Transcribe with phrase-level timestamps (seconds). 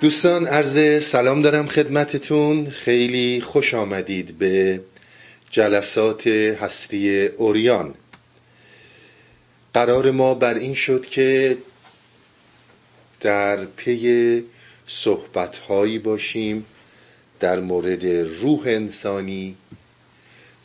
[0.00, 2.70] دوستان عرض سلام دارم خدمتتون.
[2.70, 4.80] خیلی خوش آمدید به
[5.50, 7.94] جلسات هستی اوریان.
[9.74, 11.58] قرار ما بر این شد که
[13.20, 14.44] در پی
[14.86, 16.64] صحبت هایی باشیم
[17.40, 18.06] در مورد
[18.40, 19.56] روح انسانی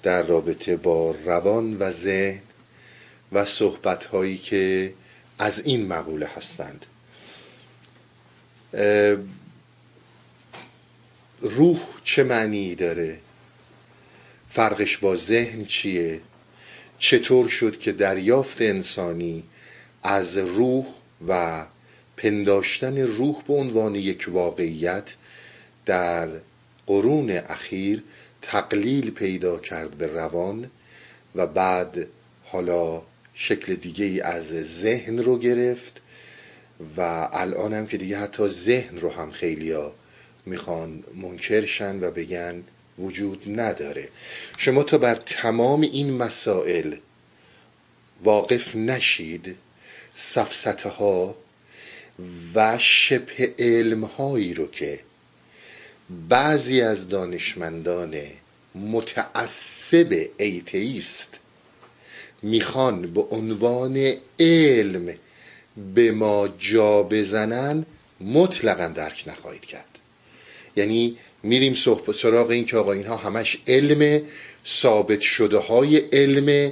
[0.03, 2.41] در رابطه با روان و ذهن
[3.31, 4.93] و صحبت هایی که
[5.39, 6.85] از این مقوله هستند.
[11.41, 13.19] روح چه معنی داره؟
[14.49, 16.21] فرقش با ذهن چیه؟
[16.99, 19.43] چطور شد که دریافت انسانی
[20.03, 20.85] از روح
[21.27, 21.65] و
[22.17, 25.15] پنداشتن روح به عنوان یک واقعیت
[25.85, 26.29] در
[26.87, 28.03] قرون اخیر
[28.41, 30.69] تقلیل پیدا کرد به روان
[31.35, 32.07] و بعد
[32.43, 34.45] حالا شکل دیگه از
[34.81, 36.01] ذهن رو گرفت
[36.97, 39.93] و الان هم که دیگه حتی ذهن رو هم خیلیا
[40.45, 42.63] می‌خوان منکرشن و بگن
[42.99, 44.09] وجود نداره.
[44.57, 46.95] شما تا بر تمام این مسائل
[48.23, 49.57] واقف نشید
[50.15, 51.35] سفسته ها
[52.55, 54.99] و شبه علم هایی رو که
[56.29, 58.15] بعضی از دانشمندان
[58.75, 61.39] متعصب ایتیست
[62.41, 65.13] می‌خوان به عنوان علم
[65.95, 67.85] به ما جا بزنن
[68.21, 69.99] مطلقا درک نخواهید کرد.
[70.75, 71.73] یعنی میریم
[72.13, 74.21] سراغ این که آقا اینها همش علم
[74.67, 76.71] ثابت شده های علم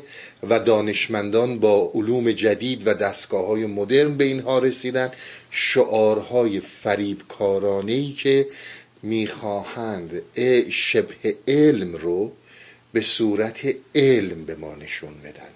[0.50, 5.12] و دانشمندان با علوم جدید و دستگاه های مدرن به اینها رسیدن.
[5.52, 8.48] شعارهای فریبکارانه ای که
[9.04, 10.22] می‌خواهند
[10.70, 12.32] شبه علم رو
[12.94, 15.52] به صورت علم به ما نشون بدن.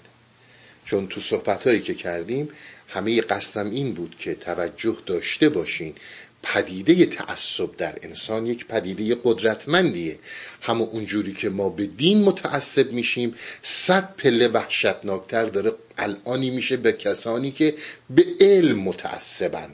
[0.85, 2.49] چون تو صحبت هایی که کردیم
[2.95, 5.95] همه قصدم این بود که توجه داشته باشین
[6.43, 10.20] پدیده تعصب در انسان یک پدیده قدرتمندیه.
[10.61, 16.92] همه اونجوری که ما به دین متعصب میشیم صد پله وحشتناکتر داره الانی میشه به
[16.92, 17.75] کسانی که
[18.09, 19.70] به علم متعصبن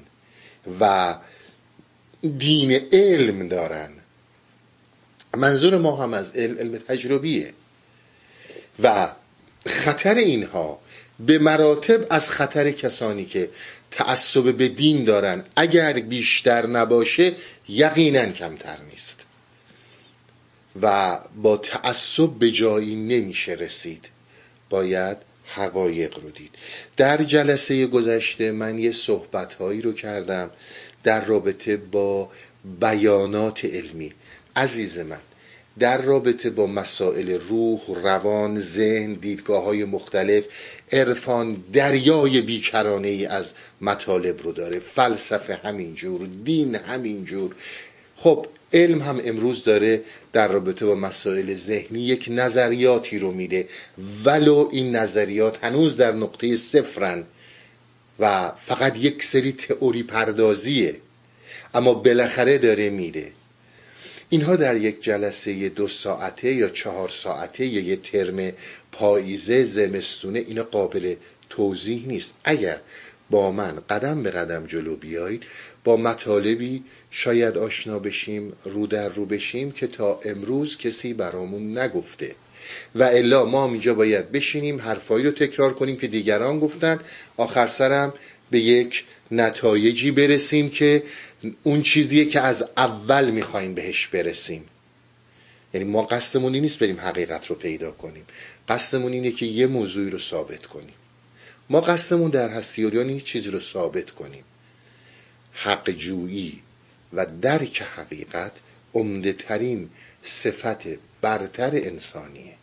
[0.80, 1.16] و
[2.38, 3.90] دین علم دارن.
[5.38, 7.54] منظور ما هم از علم علم تجربیه.
[8.84, 9.12] و
[9.68, 10.80] خطر اینها
[11.26, 13.50] به مراتب از خطر کسانی که
[13.92, 17.34] تعصب به دین دارن اگر بیشتر نباشه
[17.70, 19.26] یقینا کمتر نیست.
[20.82, 24.06] و با تعصب به جایی نمیشه رسید.
[24.70, 26.52] باید حقایق رو دید.
[26.98, 30.52] در جلسه گذشته من یه صحبت هایی رو کردم
[31.04, 32.30] در رابطه با
[32.80, 34.14] بیانات علمی.
[34.56, 35.20] عزیز من
[35.80, 40.44] در رابطه با مسائل روح، روان، ذهن، دیدگاه های مختلف
[40.92, 44.80] عرفان دریای بیکرانه ای از مطالب رو داره.
[44.80, 47.56] فلسفه همینجور دین همینجور.
[48.18, 50.02] خب علم هم امروز داره
[50.34, 53.68] در رابطه با مسائل ذهنی یک نظریاتی رو میده.
[54.26, 57.24] ولو این نظریات هنوز در نقطه صفرن
[58.20, 60.96] و فقط یک سری تئوری پردازیه
[61.74, 63.32] اما بالاخره داره میده.
[64.34, 68.52] اینها در یک جلسه دو ساعته یا چهار ساعته یا یه ترم
[68.92, 71.16] پاییزه زمستونه اینا قابل
[71.50, 72.34] توضیح نیست.
[72.44, 72.80] اگر
[73.30, 75.44] با من قدم به قدم جلو بیایید
[75.84, 82.36] با مطالبی شاید آشنا بشیم رو در رو بشیم که تا امروز کسی برامون نگفته.
[82.96, 87.00] و الا ما اینجا باید بشینیم حرفایی رو تکرار کنیم که دیگران گفتن.
[87.38, 88.14] آخر سرم
[88.52, 91.04] به یک نتایجی برسیم که
[91.64, 94.66] اون چیزیه که از اول می‌خوایم بهش برسیم.
[95.74, 98.26] یعنی ما قصدمون نیست بریم حقیقت رو پیدا کنیم.
[98.70, 100.94] قصدمون اینه که یه موضوعی رو ثابت کنیم.
[101.70, 104.44] ما قصدمون در هستیوریان این چیزی رو ثابت کنیم.
[105.54, 106.62] حق جویی
[107.14, 108.52] و درک حقیقت
[108.94, 109.90] عمده ترین
[110.24, 110.88] صفت
[111.22, 112.56] برتر انسانیه.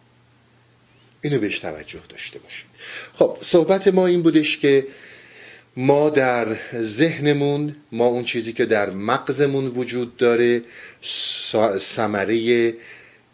[1.23, 2.67] اینو بهش توجه داشته باشید.
[3.15, 4.87] خب صحبت ما این بودش که
[5.81, 10.63] ما در ذهنمون ما اون چیزی که در مغزمون وجود داره
[11.81, 12.75] ثمره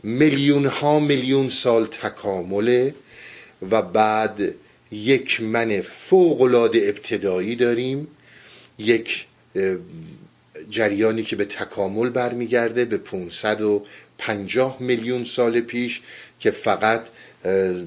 [0.03, 2.95] میلیون ها میلیون سال تکامله
[3.71, 4.55] و بعد
[4.93, 8.09] یک من فوق العاده ابتدایی داریم.
[8.79, 9.27] یک
[10.71, 16.03] جریانی که به تکامل برمیگرده به 550 میلیون سال پیش
[16.41, 17.07] که فقط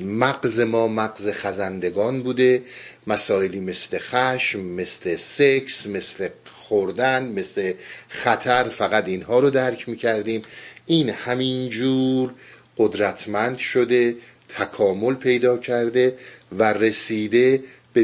[0.01, 2.63] مغز ما مغز خزندگان بوده
[3.07, 7.73] مسائلی مثل خشم مثل سکس مثل خوردن مثل
[8.09, 10.41] خطر فقط اینها رو درک می‌کردیم.
[10.85, 12.33] این همینجور
[12.77, 14.15] قدرتمند شده
[14.49, 16.17] تکامل پیدا کرده
[16.51, 17.63] و رسیده
[17.93, 18.03] به,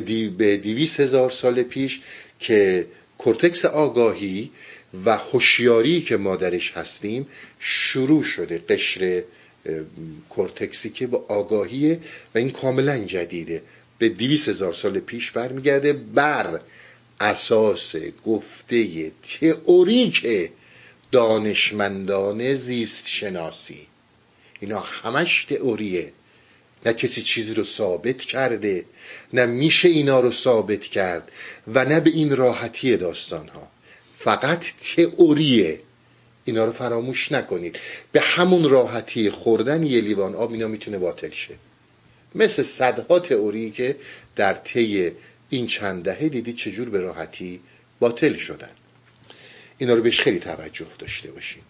[0.58, 2.02] دیویس هزار سال پیش
[2.40, 4.52] که کورتکس آگاهی
[5.06, 7.28] و هوشیاری که ما درش هستیم
[7.60, 9.24] شروع شده قشر
[10.30, 12.00] کورتکسی که با آگاهیه
[12.36, 13.62] و این کاملا جدیده.
[13.98, 16.60] به دیویس هزار سال پیش برمیگرده بر
[17.20, 17.96] اساس
[18.26, 20.28] گفته تئوریک
[21.12, 23.88] دانشمندان زیست شناسی
[24.60, 26.14] اینا همش تئوریه.
[26.86, 28.86] نه کسی چیزی رو ثابت کرده
[29.34, 31.32] نه میشه اینا رو ثابت کرد
[31.68, 33.68] و نه به این راحتی داستان ها
[34.20, 34.66] فقط
[34.96, 35.80] تئوریه.
[36.46, 37.80] اینا رو فراموش نکنید.
[38.12, 41.54] به همون راحتی خوردن یه لیوان آب اینا می‌تونه باطل شه.
[42.36, 43.96] مثل صدها تئوری که
[44.36, 45.12] در طی
[45.50, 47.60] این چند دهه دیدید چجور به راحتی
[48.00, 48.72] باطل شدن.
[49.78, 51.62] اینا رو بهش خیلی توجه داشته باشین.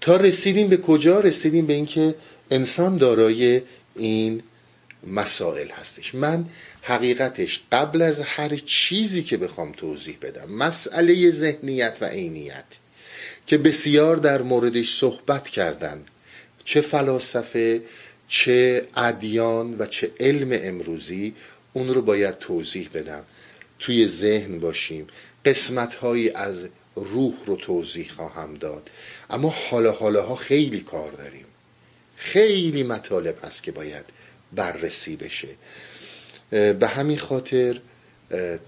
[0.00, 2.14] تا رسیدیم به کجا؟ رسیدیم به اینکه
[2.50, 3.62] انسان دارای
[3.96, 4.42] این
[5.06, 6.14] مسائل هستش.
[6.14, 6.46] من
[6.82, 12.64] حقیقتش قبل از هر چیزی که بخوام توضیح بدم مسئله ذهنیت و عینیت
[13.46, 16.04] که بسیار در موردش صحبت کردن
[16.64, 17.82] چه فلاسفه
[18.28, 21.34] چه ادیان و چه علم امروزی
[21.72, 23.24] اون رو باید توضیح بدم.
[23.78, 25.06] توی ذهن باشیم.
[25.44, 28.90] قسمت هایی از روح رو توضیح خواهم داد.
[29.30, 31.44] اما حالا حالاها خیلی کار داریم.
[32.16, 34.04] خیلی مطالب هست که باید
[34.52, 35.48] بررسی بشه.
[36.50, 37.80] به همین خاطر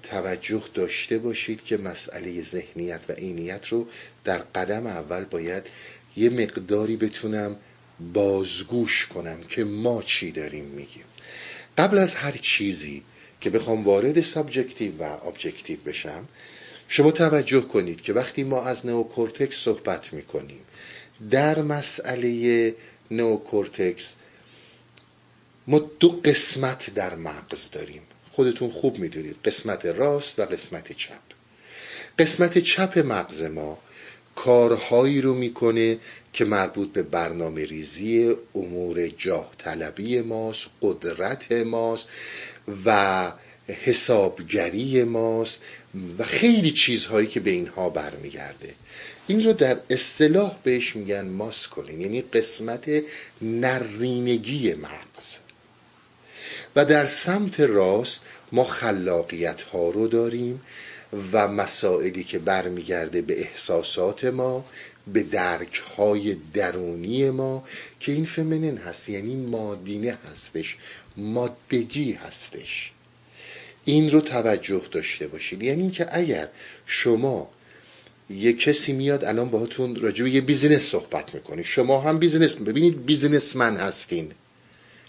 [0.02, 3.86] توجه داشته باشید که مسئله ذهنیت و عینیت رو
[4.24, 5.66] در قدم اول باید
[6.16, 7.56] یه مقداری بتونم
[8.12, 11.04] بازگوش کنم که ما چی داریم میگیم.
[11.78, 13.02] قبل از هر چیزی
[13.40, 16.28] که بخوام وارد subjective و objective بشم
[16.88, 20.60] شما توجه کنید که وقتی ما از نوکورتکس صحبت می‌کنیم
[21.30, 22.74] در مسئله
[23.10, 24.14] نوکورتکس
[25.66, 28.02] ما دو قسمت در مغز داریم.
[28.34, 29.36] خودتون خوب می‌دونید.
[29.44, 31.22] قسمت راست و قسمت چپ.
[32.18, 33.78] قسمت چپ مغز ما
[34.34, 35.98] کارهایی رو می‌کنه
[36.32, 42.08] که مربوط به برنامه ریزی امور جاه طلبی ماست قدرت ماست
[42.84, 43.32] و
[43.66, 45.60] حسابگری ماست
[46.18, 48.74] و خیلی چیزهایی که به اینها برمیگرده.
[49.26, 53.02] این رو در اصطلاح بهش میگن ماسکولین یعنی قسمت
[53.42, 55.43] نرینگی مغز.
[56.76, 58.22] و در سمت راست
[58.52, 60.60] ما خلاقیت ها رو داریم
[61.32, 64.64] و مسائلی که برمیگرده به احساسات ما
[65.12, 67.64] به درک های درونی ما
[68.00, 70.76] که این feminine هست یعنی مادینه هستش
[71.16, 72.92] مادگی هستش.
[73.84, 75.62] این رو توجه داشته باشید.
[75.62, 76.48] یعنی اینکه اگر
[76.86, 77.50] شما
[78.30, 83.06] یه کسی میاد الان باهاتون راجع به یه business صحبت می‌کنه شما هم business ببینید
[83.06, 84.32] businessman هستین.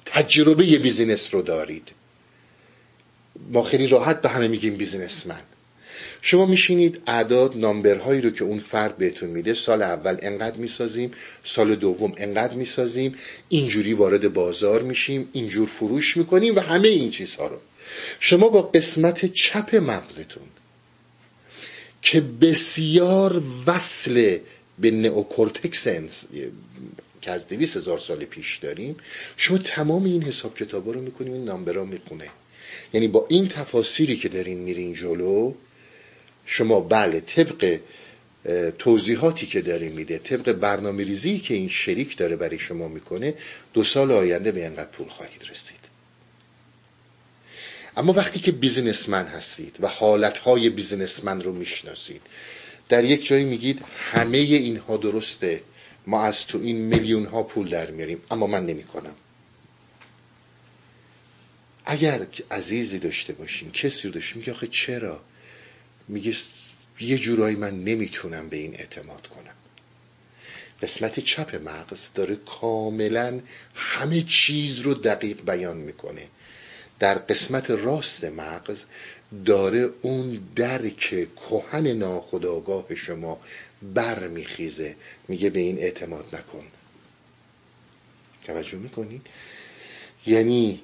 [0.06, 1.92] تجربه business رو دارید.
[3.52, 5.42] ما خیلی راحت به همه میگیم بیزینسمن
[6.22, 11.12] شما میشینید اعداد نامبرهایی رو که اون فرد بهتون میده سال اول انقدر می‌سازیم
[11.44, 13.16] سال دوم انقدر می‌سازیم
[13.50, 17.58] اینجوری وارد بازار میشیم اینجور فروش می‌کنیم و همه این چیزها رو.
[18.20, 20.48] شما با قسمت چپ مغزتون
[22.02, 24.38] که بسیار وصل
[24.80, 25.88] به نئوکورتکس
[27.26, 28.96] که از دویس هزار سال پیش داریم
[29.38, 32.30] شما تمام این حساب کتابا رو می‌کنیم این نامبرا می‌خونه.
[32.94, 35.54] یعنی با این تفاصیلی که دارین میرین جلو
[36.46, 37.80] شما بله طبق
[38.80, 43.34] توضیحاتی که داره میده طبق برنامه ریزی که این شریک داره برای شما می‌کنه
[43.74, 45.86] دو سال آینده به اینقدر پول خواهید رسید.
[47.98, 52.22] اما وقتی که بیزینسمن هستید و حالتهای بیزینسمن رو می‌شناسید
[52.90, 55.62] در یک جایی میگید همه اینها درسته.
[56.08, 59.16] ما از تو این میلیون ها پول در میاریم اما من نمی‌کنم.
[61.86, 65.22] اگر عزیزی داشته باشین کسی رو داشته میگه آخه چرا؟
[66.08, 66.36] میگه
[67.00, 69.54] یه جورایی من نمی‌تونم به این اعتماد کنم.
[70.82, 73.42] قسمت چپ مغز داره کاملا
[73.76, 76.28] همه چیز رو دقیق بیان می‌کنه.
[77.00, 78.84] در قسمت راست مغز
[79.46, 83.40] داره اون درک کهن ناخداگاه شما
[83.94, 84.96] برمیخیزه.
[85.28, 86.64] میگه به این اعتماد نکن.
[88.44, 89.28] توجه می‌کنید
[90.26, 90.82] یعنی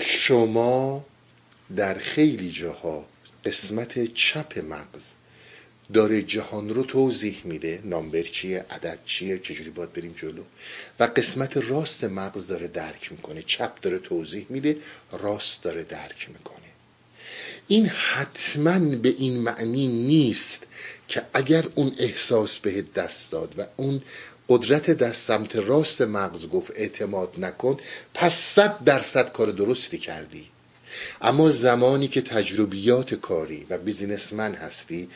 [0.00, 1.04] شما
[1.76, 3.06] در خیلی جاها
[3.44, 5.10] قسمت چپ مغز
[5.92, 7.80] داره جهان رو توضیح میده.
[7.84, 10.42] نامبر چیه؟ عدد چیه؟ چجوری باید بریم جلو؟
[11.00, 13.42] و قسمت راست مغز داره درک می‌کنه.
[13.46, 14.76] چپ داره توضیح میده.
[15.12, 16.72] راست داره درک می‌کنه.
[17.68, 20.66] این حتما به این معنی نیست
[21.08, 24.02] که اگر اون احساس به دست داد و اون
[24.48, 27.76] قدرت دست سمت راست مغز گفت اعتماد نکن
[28.14, 30.48] پس صد درصد کار درستی کردی.
[31.20, 35.08] اما زمانی که تجربیات کاری و بیزینسمن هستی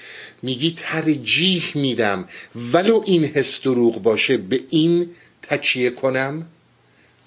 [0.42, 2.28] میگی ترجیح میدم
[2.72, 5.10] ولو این حس دروغ باشه به این
[5.42, 6.46] تکیه کنم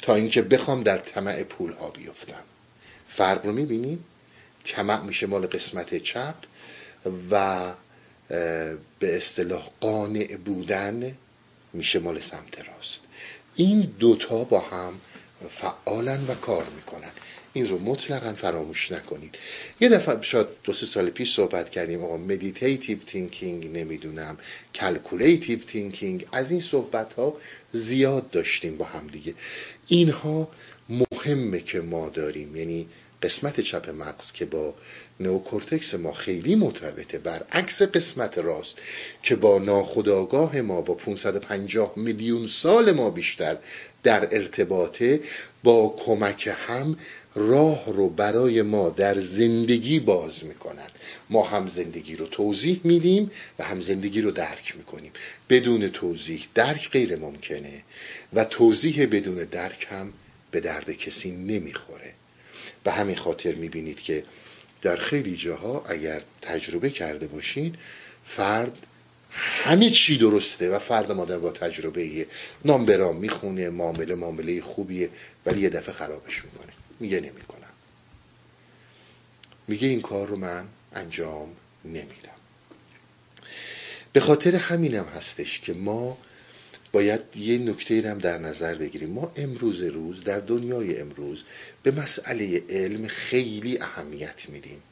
[0.02, 2.42] تا اینکه بخوام در طمع پول ها بیفتم.
[3.10, 4.00] فرق رو می‌بینید
[4.64, 6.36] طمع میشه مال قسمت چپ
[7.32, 7.74] و
[9.00, 11.18] به اصطلاح قانع بودن
[11.74, 13.02] میشه مال سمت راست.
[13.56, 14.94] این دوتا با هم
[15.50, 17.12] فعالن و کار می‌کنن.
[17.60, 19.36] این رو مطلقا فراموش نکنید.
[19.80, 24.38] یه دفعه شاید دو سه سال پیش صحبت کردیم آقا meditative thinking نمی‌دونم
[24.76, 27.38] calculative thinking از این صحبت ها
[27.74, 29.34] زیاد داشتیم با هم دیگه.
[29.88, 30.50] اینها
[30.90, 32.56] مهمه که ما داریم.
[32.56, 32.88] یعنی
[33.24, 34.74] قسمت چپ مغز که با
[35.20, 38.78] نوکورتکس ما خیلی مرتبطه برعکس قسمت راست
[39.24, 43.58] که با ناخودآگاه ما با 550 میلیون سال ما بیشتر
[44.04, 45.20] در ارتباطه
[45.64, 46.98] با کمک هم
[47.36, 50.88] راه رو برای ما در زندگی باز می‌کنن.
[51.30, 55.12] ما هم زندگی رو توضیح میدیم و هم زندگی رو درک می‌کنیم.
[55.50, 57.84] بدون توضیح درک غیر ممکنه
[58.34, 60.14] و توضیح بدون درک هم
[60.52, 62.14] به درد کسی نمی‌خوره.
[62.84, 64.24] به همین خاطر می‌بینید که
[64.82, 67.76] در خیلی جاها اگر تجربه کرده باشین
[68.26, 68.78] فرد
[69.32, 72.28] همه چی درسته و فرد مادر با تجربه
[72.66, 75.10] نام برام می‌خونه معامله معامله خوبیه
[75.46, 76.79] ولی یه دفعه خرابش می‌کنه.
[77.00, 77.74] میگه نمی‌کنم.
[79.68, 82.30] میگه این کار رو من انجام نمیدم.
[84.14, 86.18] به خاطر همینم هستش که ما
[86.92, 89.10] باید یه نکته هم در نظر بگیریم.
[89.10, 91.44] ما امروز روز در دنیای امروز
[91.84, 94.84] به مسئله علم خیلی اهمیت میدیم.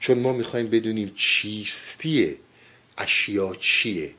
[0.00, 2.36] چون ما می‌خوایم بدونیم چیستی
[2.98, 4.14] اشیا چیه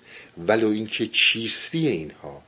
[0.48, 2.44] ولو اینکه چیستی اینها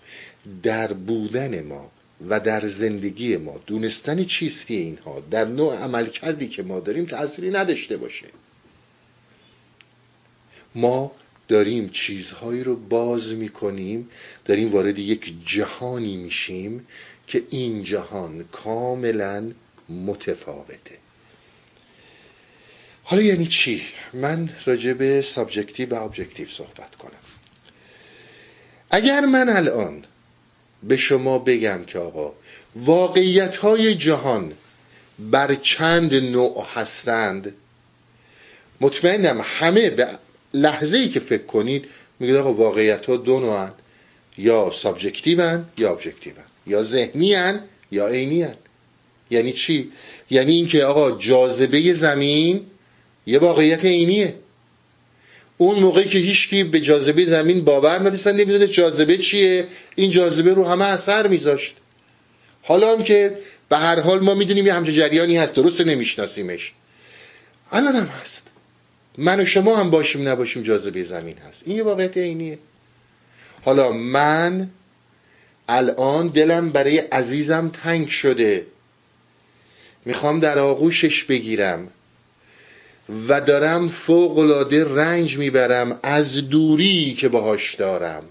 [0.64, 1.92] در بودن ما
[2.30, 7.52] و در زندگی ما دونستن چیستی اینها؟ در نوع عمل کردی که ما داریم تأثیری
[7.52, 8.28] نداشته باشه.
[10.76, 11.12] ما
[11.48, 14.10] داریم چیزهایی رو باز می‌کنیم
[14.46, 16.88] داریم وارد یک جهانی میشیم
[17.28, 19.52] که این جهان کاملا
[19.90, 20.98] متفاوته.
[23.04, 23.82] حالا یعنی چی؟
[24.14, 27.12] من راجع به subjective و objective صحبت کنم.
[28.92, 30.06] اگر من الان
[30.84, 32.34] به شما بگم که آقا
[32.76, 34.54] واقعیت های جهان
[35.20, 37.56] بر چند نوع هستند؟
[38.82, 40.08] مطمئنم همه به
[40.54, 41.86] لحظه ای که فکر کنید
[42.20, 43.72] میگید آقا واقعیت ها دو نوعن
[44.38, 46.36] یا subjective ن یا objective ن
[46.68, 47.36] یا ذهنی
[47.92, 48.48] یا عینی
[49.30, 49.92] یعنی چی؟
[50.30, 52.66] یعنی اینکه آقا جاذبه زمین
[53.28, 54.36] یه واقعیت عینیه.
[55.62, 59.68] اون موقعی که هیچکی به جاذبه زمین باور نداشتن نمی‌دونه جاذبه چیه.
[59.96, 61.76] این جاذبه رو همه اثر میذاشت.
[62.62, 63.38] حالا هم که
[63.70, 66.74] به هر حال ما می‌دونیم یه همچه جریانی هست درست نمیشناسیمش.
[67.72, 68.44] الان هم هست.
[69.18, 71.64] من و شما هم باشیم نباشیم جاذبه زمین هست.
[71.66, 72.60] این یه واقعیت عینیه.
[73.62, 74.70] حالا من
[75.70, 78.66] الان دلم برای عزیزم تنگ شده.
[80.06, 81.88] می‌خوام در آغوشش بگیرم.
[83.28, 88.24] و دارم فوق العاده رنج می‌برم از دوری که باهاش دارم.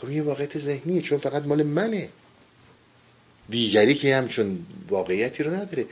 [0.00, 2.08] خب یه واقعیت ذهنیه چون فقط مال منه.
[3.48, 5.86] دیگری که هم چون واقعیتی رو نداره.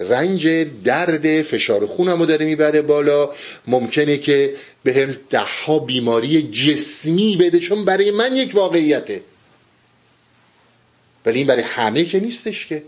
[0.00, 0.46] رنج
[0.84, 3.30] درد فشار خونم رو داره می‌بره بالا.
[3.66, 9.20] ممکنه که به هم ده بیماری جسمی بده چون برای من یک واقعیته.
[11.26, 12.82] ولی این برای همه که نیستش که.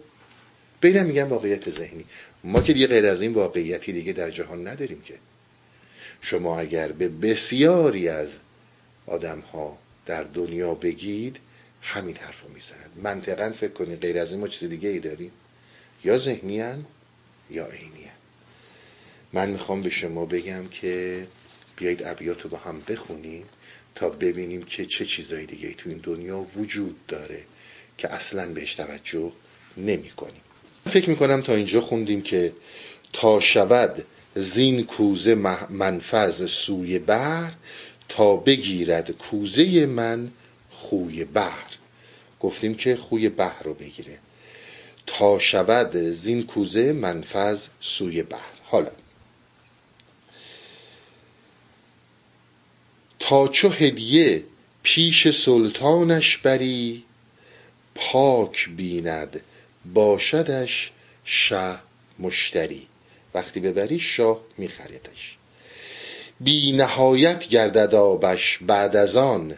[0.84, 2.04] بینم میگن واقعیت ذهنی.
[2.44, 5.14] ما که دیگه غیر از این واقعیتی دیگه در جهان نداریم که.
[6.20, 8.28] شما اگر به بسیاری از
[9.06, 11.36] آدم ها در دنیا بگید
[11.82, 15.30] همین حرف رو می‌زنند منطقا فکر کنید غیر از این ما چیز دیگه ای داریم.
[16.04, 16.84] یا ذهنی
[17.50, 18.10] یا عینی
[19.32, 21.26] من می‌خوام به شما بگم که
[21.76, 23.44] بیایید ابیات رو با هم بخونیم
[23.94, 27.44] تا ببینیم که چه چیزایی دیگه تو این دنیا وجود داره
[27.98, 29.32] که اصلا بهش توجه
[29.76, 30.43] نمی کنیم
[30.86, 32.52] فکر می‌کنم تا اینجا خوندیم که
[33.12, 35.34] تا شود زین کوزه
[35.70, 37.52] منفذ سوی بحر
[38.08, 40.30] تا بگیرد کوزه من
[40.70, 41.70] خوی بحر.
[42.40, 44.18] گفتیم که خوی بحر رو بگیره.
[45.06, 48.54] تا شود زین کوزه منفذ سوی بحر.
[48.64, 48.90] حالا.
[53.18, 54.44] تا چو هدیه
[54.82, 57.04] پیش سلطانش بری
[57.94, 59.40] پاک بیند
[59.84, 60.92] باشدش
[61.24, 61.78] شه
[62.18, 62.86] مشتری.
[63.34, 65.36] وقتی ببری شاه میخریدش.
[66.40, 69.54] بی نهایت گردد آبش بعد از آن.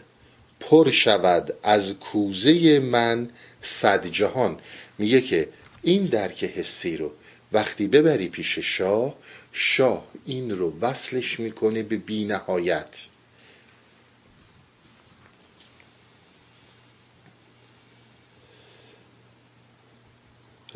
[0.59, 3.29] پر شود از کوزه من
[3.61, 4.59] صد جهان.
[4.97, 5.49] میگه که
[5.83, 7.11] این درک حسی رو
[7.51, 9.15] وقتی ببری پیش شاه
[9.51, 12.99] شاه این رو وصلش می‌کنه به بینهایت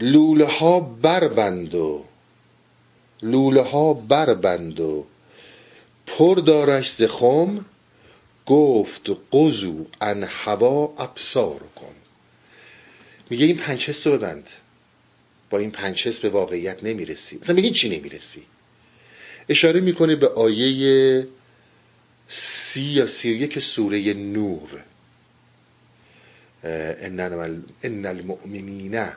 [0.02, 2.06] لوله ها بربند و
[3.22, 5.06] لوله ها بربند و.
[6.08, 7.66] پر دارش ز خم
[8.46, 11.96] گفت قزو ان هوا ابصار کن.
[13.30, 14.50] میگه این حس رو ببند.
[15.50, 17.38] با این حس به واقعیت نمی‌رسی.
[17.42, 18.44] اصلا میگه چی نمی‌رسی؟
[19.50, 21.28] اشاره می‌کنه به آیه
[22.28, 24.84] سی یا سی و یک سوره نور.
[26.64, 29.12] ان المؤمنین.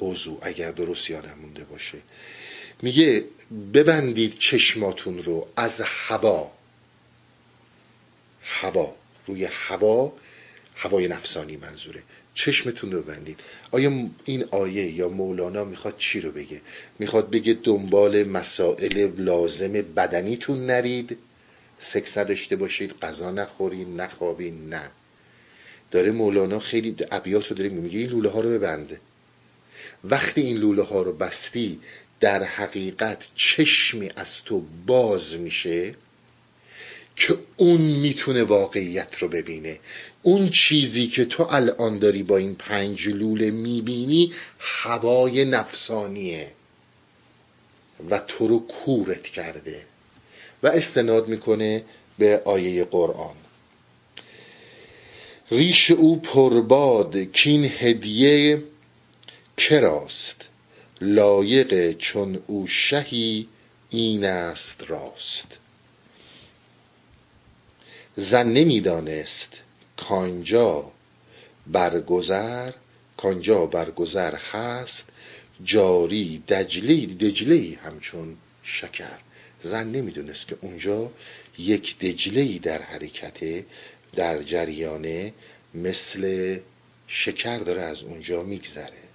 [0.00, 1.98] قزو اگر درست یادم مونده باشه.
[2.82, 3.24] میگه
[3.74, 6.52] ببندید چشماتون رو از هوا.
[8.42, 8.94] هوا.
[9.26, 10.12] روی هوا.
[10.76, 12.02] هوای نفسانی منظوره.
[12.34, 13.40] چشمتون رو ببندید.
[13.70, 16.60] آیا این آیه یا مولانا می‌خواد چی رو بگه؟
[16.98, 21.18] می‌خواد بگه دنبال مسائل لازم بدنیتون نرید.
[21.78, 24.90] سکس نداشته باشید غذا نخورین نخوابین نه.
[25.90, 27.98] داره مولانا خیلی ابیات رو داره میگه.
[27.98, 29.00] این لوله ها رو ببنده
[30.04, 31.78] وقتی این لوله ها رو بستی
[32.20, 35.94] در حقیقت چشمی از تو باز میشه
[37.16, 39.78] که اون می‌تونه واقعیت رو ببینه.
[40.22, 46.52] اون چیزی که تو الان داری با این پنج لوله می‌بینی هوای نفسانیه
[48.10, 49.84] و تو رو کورت کرده
[50.62, 51.84] و استناد می‌کنه
[52.18, 53.34] به آیه قرآن.
[55.50, 58.62] ریش او پرباد کین هدیه
[59.60, 60.48] کراست
[61.00, 63.48] لایق چون او شهی
[63.90, 65.46] این است راست.
[68.16, 69.60] زن نمی‌دانست
[69.96, 70.92] کانجا
[71.66, 72.72] برگذر
[73.16, 75.04] کانجا برگذر هست
[75.64, 79.18] جاری دجلی دجلی همچون شکر.
[79.62, 81.12] زن نمی‌دونست که اونجا
[81.58, 83.66] یک دجلی در حرکته
[84.16, 85.32] در جریانه
[85.74, 86.58] مثل
[87.06, 89.09] شکر داره از اونجا میگذره.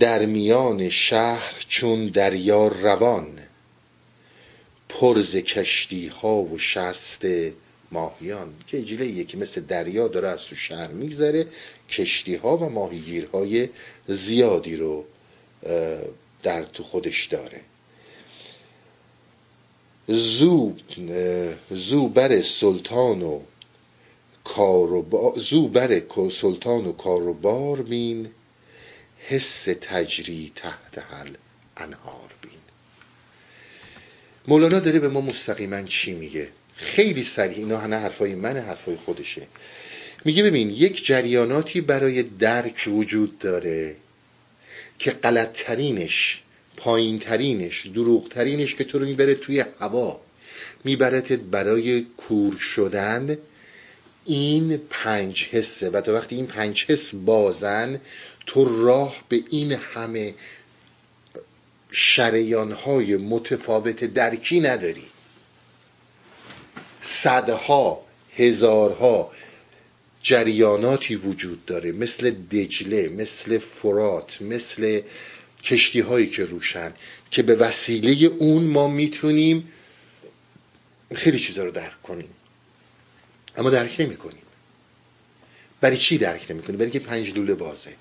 [0.00, 3.38] در میان شهر چون دریا روان
[4.88, 7.24] پرز کشتی ها و شست
[7.92, 8.54] ماهیان.
[8.66, 11.46] که اجله که مثل دریا داره از تو شهر میگذره
[11.90, 13.68] کشتی ها و ماهیگیرهای
[14.06, 15.04] زیادی رو
[16.42, 17.60] در تو خودش داره.
[20.06, 20.72] زو,
[21.70, 23.40] زو بر سلطان و
[25.36, 28.28] زو بر سلطان و کاروبار بین
[29.30, 31.28] حس تجری تحت حل
[31.76, 32.52] انهار بین.
[34.48, 39.46] مولانا داره به ما مستقیما چی میگه؟ خیلی سریع اینا همه حرفای من حرفای خودشه.
[40.24, 43.96] میگه ببین یک جریاناتی برای درک وجود داره
[44.98, 46.42] که غلطترینش
[46.76, 50.20] پایینترینش دروغترینش که تو رو می‌بره توی هوا
[50.84, 53.38] میبرتت برای کور شدن
[54.24, 55.90] این پنج حسه.
[55.90, 58.00] و تا وقتی این پنج حس بازن
[58.48, 60.34] تو راه به این همه
[61.90, 65.06] شریان های متفاوت درکی نداری.
[67.00, 68.04] صدها
[68.36, 69.32] هزارها
[70.22, 71.92] جریاناتی وجود داره.
[71.92, 75.02] مثل دجله مثل فرات مثل
[75.62, 76.92] کشتی هایی که روشن.
[77.30, 79.72] که به وسیله اون ما می‌تونیم
[81.14, 82.28] خیلی چیزا رو درک کنیم.
[83.56, 84.42] اما درک نمی کنیم
[85.80, 87.92] برای چی درک نمی کنیم برای که پنج لوله بازه.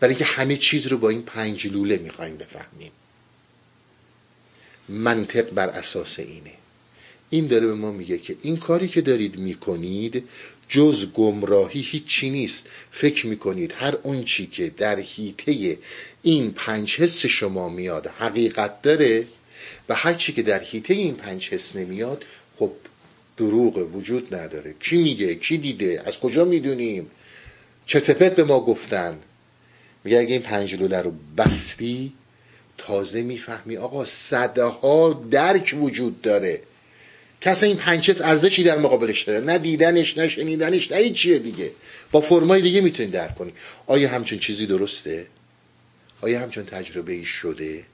[0.00, 2.92] برای که همه چیز رو با این پنج لوله می‌خوایم بفهمیم.
[4.88, 6.52] منطق بر اساس اینه.
[7.30, 10.28] این داره به ما میگه که این کاری که دارید می‌کنید
[10.68, 12.66] جز گمراهی هیچی نیست.
[12.90, 15.78] فکر می‌کنید هر اون چی که در حیطه
[16.22, 19.26] این پنج حس شما میاد حقیقت داره
[19.88, 22.24] و هر چی که در حیطه این پنج حس نمیاد
[22.58, 22.72] خب
[23.36, 24.74] دروغ وجود نداره.
[24.80, 27.10] کی میگه؟ کی دیده؟ از کجا می‌دونیم؟
[27.86, 29.18] چه به ما گفتن
[30.08, 32.12] میگه اگه این پنج لوله رو بستی
[32.78, 36.62] تازه می‌فهمی آقا صدها درک وجود داره.
[37.40, 39.40] کسی این پنچس ارزشی در مقابلش داره.
[39.40, 41.72] نه دیدنش نه شنیدنش نه چیه دیگه.
[42.12, 43.52] با فرمای دیگه می‌تونی درک کنی.
[43.86, 45.26] آیا همچون چیزی درسته؟
[46.20, 47.84] آیا همچون تجربه ای شده؟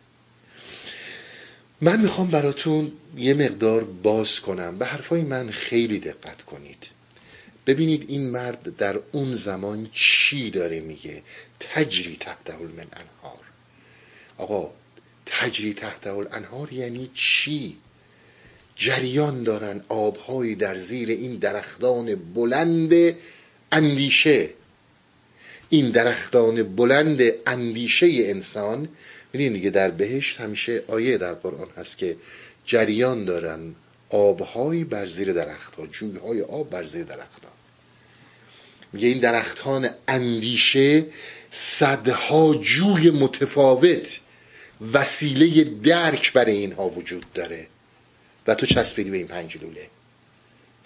[1.80, 4.78] من می‌خوام براتون یه مقدار باز کنم.
[4.78, 6.86] به حرفای من خیلی دقت کنید.
[7.66, 11.22] ببینید این مرد در اون زمان چی داره میگه.
[11.74, 13.44] تجری تحت من انهار
[14.38, 14.72] آقا
[15.26, 17.76] تجری تحت الانهار یعنی چی؟
[18.76, 23.14] جریان دارن آبهایی در زیر این درختان بلند
[23.72, 24.50] اندیشه.
[25.70, 28.88] این درختان بلند اندیشه انسان
[29.32, 32.16] میدین دیگه در بهشت همیشه آیه در قرآن هست که
[32.64, 33.74] جریان دارن
[34.08, 37.52] آبهایی بر زیر درختها جویهای آب بر زیر درختها
[38.92, 41.06] میگه این درختان اندیشه
[41.56, 44.20] صدها جوی متفاوت
[44.92, 47.66] وسیله درک برای اینها وجود داره.
[48.46, 49.86] و تو چسبیدی به این پنج لوله.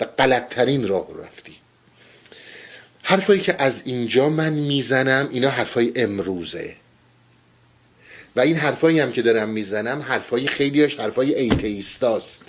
[0.00, 1.57] و غلطترین راه رو رفتی.
[3.02, 6.76] حرفایی که از اینجا من می‌زنم اینا حرفای امروزه.
[8.37, 12.44] و این حرفایی هم که دارم می‌زنم حرفای خیلیاش حرفای ایتیستاست.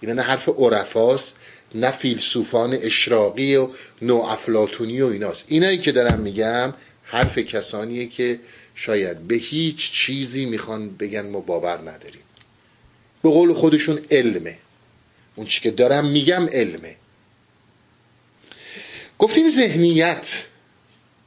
[0.00, 1.36] اینا نه حرف عرفاست
[1.74, 3.68] نه فیلسوفان اشراقی و
[4.02, 5.44] نو افلاتونی و ایناست.
[5.48, 6.74] اینایی که دارم میگم
[7.10, 8.40] حرف کسانیه که
[8.74, 12.22] شاید به هیچ چیزی می‌خوان بگن ما باور نداریم.
[13.22, 14.58] به قول خودشون علمه.
[15.34, 16.96] اون چی که دارم میگم علمه.
[19.18, 20.44] گفتیم ذهنیت.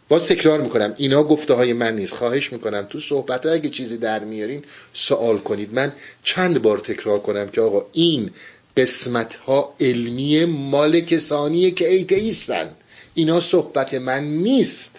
[0.10, 0.94] باز تکرار می‌کنم.
[0.98, 2.14] اینا گفته های من نیست.
[2.14, 2.88] خواهش می‌کنم.
[2.90, 5.74] تو صحبت اگه چیزی در میارین سوال کنید.
[5.74, 5.94] من
[6.24, 8.32] چند بار تکرار کنم که آقا این
[8.78, 12.76] قسمت ها علمی مال کسانیه که ایتئیستن
[13.14, 14.93] اینا صحبت من نیست.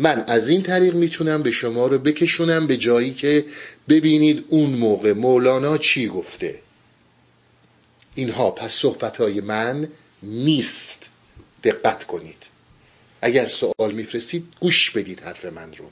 [0.00, 3.44] من از این طریق می‌تونم به شما رو بکشونم به جایی که
[3.88, 6.60] ببینید اون موقع مولانا چی گفته.
[8.14, 9.88] اینها پس صحبت های من
[10.22, 11.10] نیست.
[11.64, 12.46] دقت کنید.
[13.22, 15.84] اگر سوال میفرستید گوش بدید حرف من رو.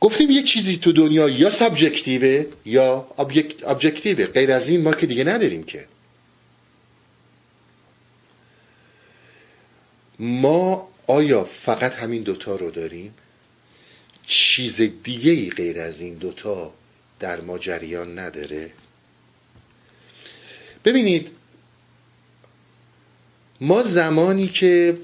[0.00, 3.08] گفتیم یه چیزی تو دنیا یا سابجکتیوه یا
[3.64, 5.86] ابجکتیوه غیر از این ما که دیگه نداریم که.
[10.18, 13.14] ما آیا فقط همین دوتا رو داریم؟
[14.26, 16.74] چیز دیگه ای غیر از این دوتا
[17.20, 18.70] در ما جریان نداره؟
[20.84, 21.30] ببینید
[23.60, 24.98] ما زمانی که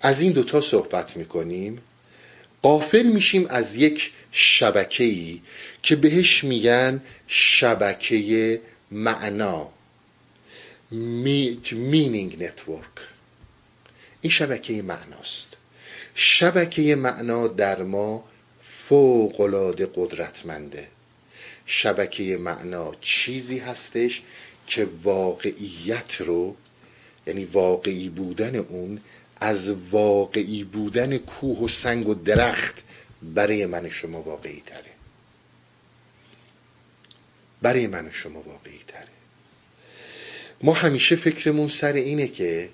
[0.00, 1.82] از این دوتا صحبت می‌کنیم
[2.62, 5.40] قافل میشیم از یک شبکه ای
[5.82, 9.79] که بهش میگن شبکه معنا.
[10.92, 12.84] meaning network
[14.20, 15.56] این شبکه معناست.
[16.14, 18.24] شبکه معنا در ما
[18.62, 19.40] فوق
[19.94, 20.88] قدرتمنده.
[21.66, 24.22] شبکه معنا چیزی هستش
[24.66, 26.56] که واقعیت رو
[27.26, 29.00] یعنی واقعی بودن اون
[29.40, 32.82] از واقعی بودن کوه و سنگ و درخت
[33.22, 34.90] برای من شما واقعی تره.
[37.62, 39.19] برای من شما واقعی تره.
[40.62, 42.70] ما همیشه فکرمون سر اینه که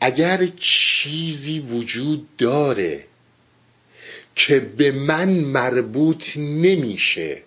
[0.00, 3.04] اگر چیزی وجود داره
[4.34, 7.42] که به من مربوط نمیشه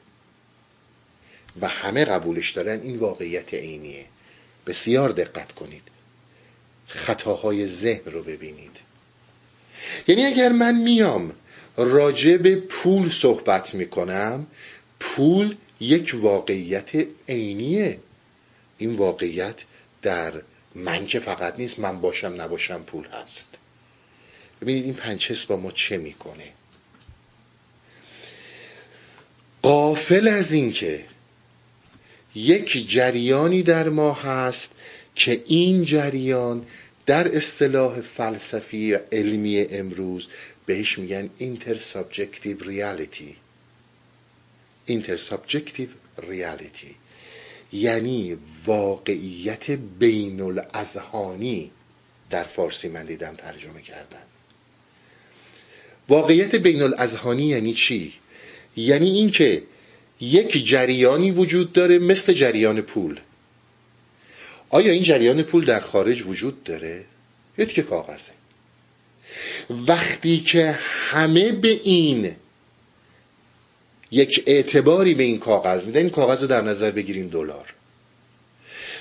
[1.61, 4.05] و همه قبولش دارن این واقعیت عینیه.
[4.67, 5.81] بسیار دقت کنید.
[6.87, 8.79] خطاهای ذهن رو ببینید.
[10.07, 11.35] یعنی اگر من میام
[11.77, 14.47] راجع به پول صحبت می‌کنم
[14.99, 17.99] پول یک واقعیت عینیه.
[18.77, 19.63] این واقعیت
[20.01, 20.33] در
[20.75, 23.47] من که فقط نیست من باشم نباشم پول هست.
[24.61, 26.51] ببینید این پنچس با ما چه می‌کنه؟
[29.61, 31.05] قافل از اینکه
[32.35, 34.71] یک جریانی در ما هست
[35.15, 36.65] که این جریان
[37.05, 40.27] در اصطلاح فلسفی علمی امروز
[40.65, 43.40] بهش میگن intersubjective reality.
[44.99, 46.95] Intersubjective reality
[47.73, 51.71] یعنی واقعیت بین الازهانی
[52.29, 54.21] در فارسی من دیدم ترجمه کردن
[56.09, 58.13] واقعیت بین الازهانی یعنی چی؟
[58.75, 59.63] یعنی اینکه
[60.21, 63.19] یک جریانی وجود داره مثل جریان پول
[64.69, 67.05] آیا این جریان پول در خارج وجود داره؟
[67.57, 68.31] یا که کاغذه
[69.69, 70.71] وقتی که
[71.11, 72.35] همه به این
[74.11, 77.73] یک اعتباری به این کاغذ میدن این کاغذ رو در نظر بگیریم دلار.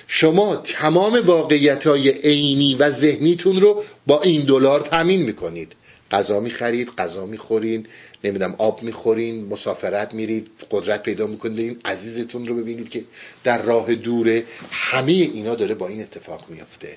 [0.07, 5.73] شما تمام واقعیت های عینی و ذهنیتون رو با این دلار تامین می‌کنید.
[6.11, 7.87] غذا می‌خرید غذا می‌خورین
[8.25, 11.81] نمی‌دونم آب می‌خورین مسافرت میرید قدرت پیدا می‌کنید.
[11.85, 13.05] عزیزتون رو ببینید که
[13.45, 16.97] در راه دوره همه اینا داره با این اتفاق میافته.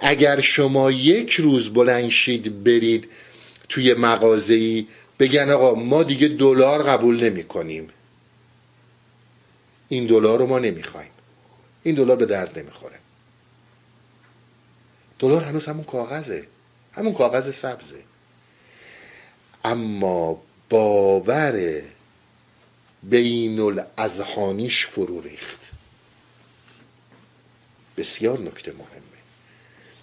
[0.00, 3.08] اگر شما یک روز بلنشید برید
[3.68, 4.86] توی مغازه‌ای
[5.18, 7.90] بگن آقا ما دیگه دلار قبول نمی کنیم.
[9.88, 11.10] این دلار رو ما نمی‌خوایم
[11.82, 12.98] این دلار به درد نمی‌خوره
[15.18, 16.48] دلار هنوز همون کاغذه.
[16.92, 18.02] همون کاغذ سبزه.
[19.64, 21.82] اما باور
[23.02, 25.60] بین الازهانیش فرو ریخت.
[27.96, 29.16] بسیار نکته مهمه.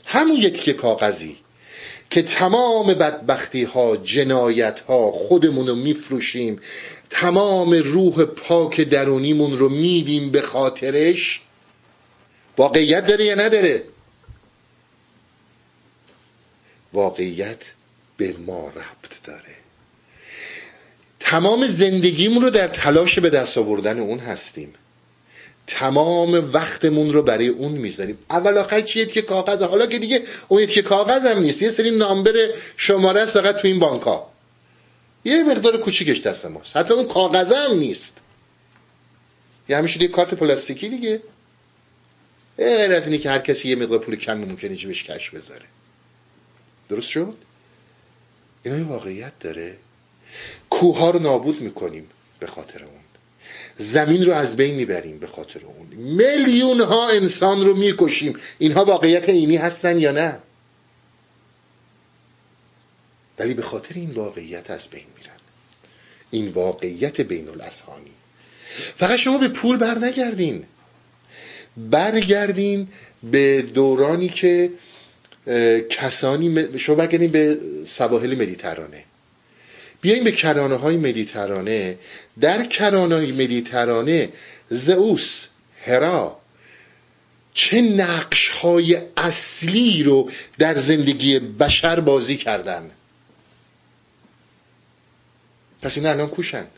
[0.06, 1.38] همون یکی کاغذی.
[2.14, 6.60] که تمام بدبختی ها جنایت ها خودمون رو میفروشیم
[7.10, 11.42] تمام روح پاک درونیمون رو میدیم به خاطرش
[12.58, 13.84] واقعیت داره یا نداره؟
[16.94, 17.62] واقعیت
[18.18, 19.56] به ما ربط داره.
[21.20, 24.74] تمام زندگیمون رو در تلاش به دست آوردن اون هستیم.
[25.68, 28.18] تمام وقتمون رو برای اون می‌ذاریم.
[28.30, 31.62] اول آخر چیه که کاغذ؟ حالا که دیگه اون که کاغذ هم نیست.
[31.62, 32.34] یه سری نامبر
[32.78, 34.24] شماره است فقط تو این بانک
[35.26, 36.78] یه مقدار کوچیکش دست ماست.
[36.78, 38.18] حتی اون کاغذ هم نیست.
[39.70, 41.22] یه همیشه یه کارت پلاستیکی دیگه.
[42.58, 45.66] غیر از اینی که هر کسی یه مقدار پول کم ممکنه جیبش کش بذاره.
[46.90, 47.34] درست شد؟
[48.64, 49.76] اینا واقعیت داره.
[50.70, 52.84] کوه رو نابود می‌کنیم به خاطر
[53.78, 55.88] زمین رو از بین می‌بریم به خاطر اون.
[55.88, 58.38] میلیون ها انسان رو می‌کشیم.
[58.60, 60.38] اینها واقعیت اینی هستن یا نه؟
[63.40, 65.34] ولی به خاطر این واقعیت از بین میرن.
[66.32, 68.12] این واقعیت بین الاسهانی
[68.98, 70.64] فقط شما به پول بر نگردین
[71.78, 72.88] برگردین
[73.24, 74.72] به دورانی که
[75.90, 79.04] کسانی شما برگردین به سواحل مدیترانه.
[80.04, 81.98] بیایم به کرانه های مدیترانه.
[82.42, 84.30] در کرانه های مدیترانه
[84.70, 85.48] زئوس
[85.86, 86.40] هرا
[87.54, 92.92] چه نقش های اصلی رو در زندگی بشر بازی کردن؟
[95.82, 96.72] پس این الان کوشند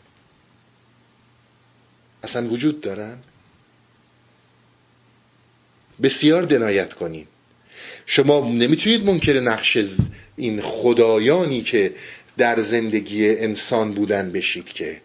[2.22, 3.18] اصلا وجود دارن؟
[6.02, 7.26] بسیار دنایت کنین.
[8.06, 9.78] شما نمی‌تونید منکر نقش
[10.36, 11.94] این خدایانی که
[12.38, 15.00] در زندگی انسان بودن بشید که.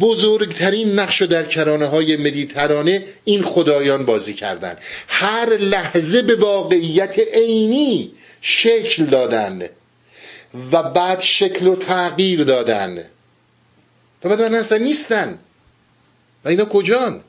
[0.00, 4.76] بزرگترین نقش در کرانه های مدیترانه این خدایان بازی کردن.
[5.08, 9.62] هر لحظه به واقعیت عینی شکل دادن
[10.72, 12.98] و بعد شکل و تغییر دادن.
[14.24, 15.38] و بعد من اصلا نیستن.
[16.44, 17.20] و اینا کجان؟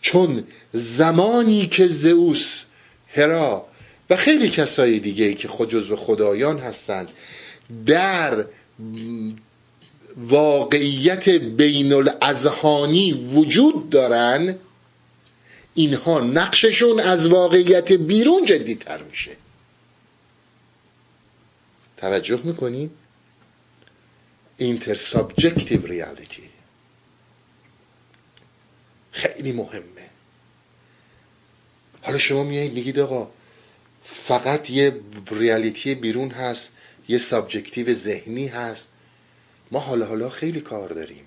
[0.00, 2.64] چون زمانی که زئوس
[3.08, 3.66] هرا
[4.10, 7.10] و خیلی کسای دیگه که خود جزو خدایان هستند
[7.86, 8.44] در
[10.16, 14.54] واقعیت بین الازهانی وجود دارن
[15.74, 19.36] اینها نقششون از واقعیت بیرون جدیتر میشه.
[21.96, 22.90] توجه می‌کنین؟
[24.56, 26.42] inter subjective reality
[29.12, 30.10] خیلی مهمه.
[32.02, 33.30] حالا شما میایید میگید آقا
[34.04, 34.92] فقط یه
[35.30, 36.72] reality بیرون هست
[37.08, 38.88] یه subjective ذهنی هست.
[39.70, 41.24] ما حالا حالا خیلی کار داریم.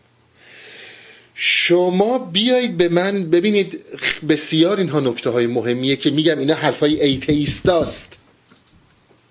[1.36, 3.84] شما بیایید به من ببینید
[4.30, 8.14] بسیار اینها نکته های مهمیه که میگم اینا حرفای ایتیستاست.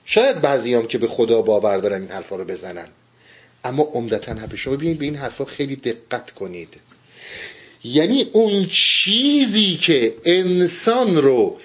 [0.05, 2.89] شاید بعضی هم که به خدا باور دارن این حرفا رو بزنن.
[3.65, 6.75] اما عمدتا حرف شما بیایید به این حرفا خیلی دقت کنید.
[7.85, 11.59] یعنی اون چیزی که انسان رو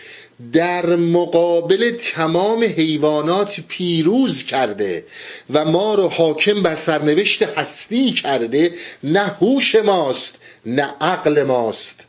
[0.54, 5.06] در مقابل تمام حیوانات پیروز کرده
[5.50, 8.74] و ما رو حاکم بر سرنوشت هستی کرده
[9.04, 12.00] نه هوش ماست نه عقل ماست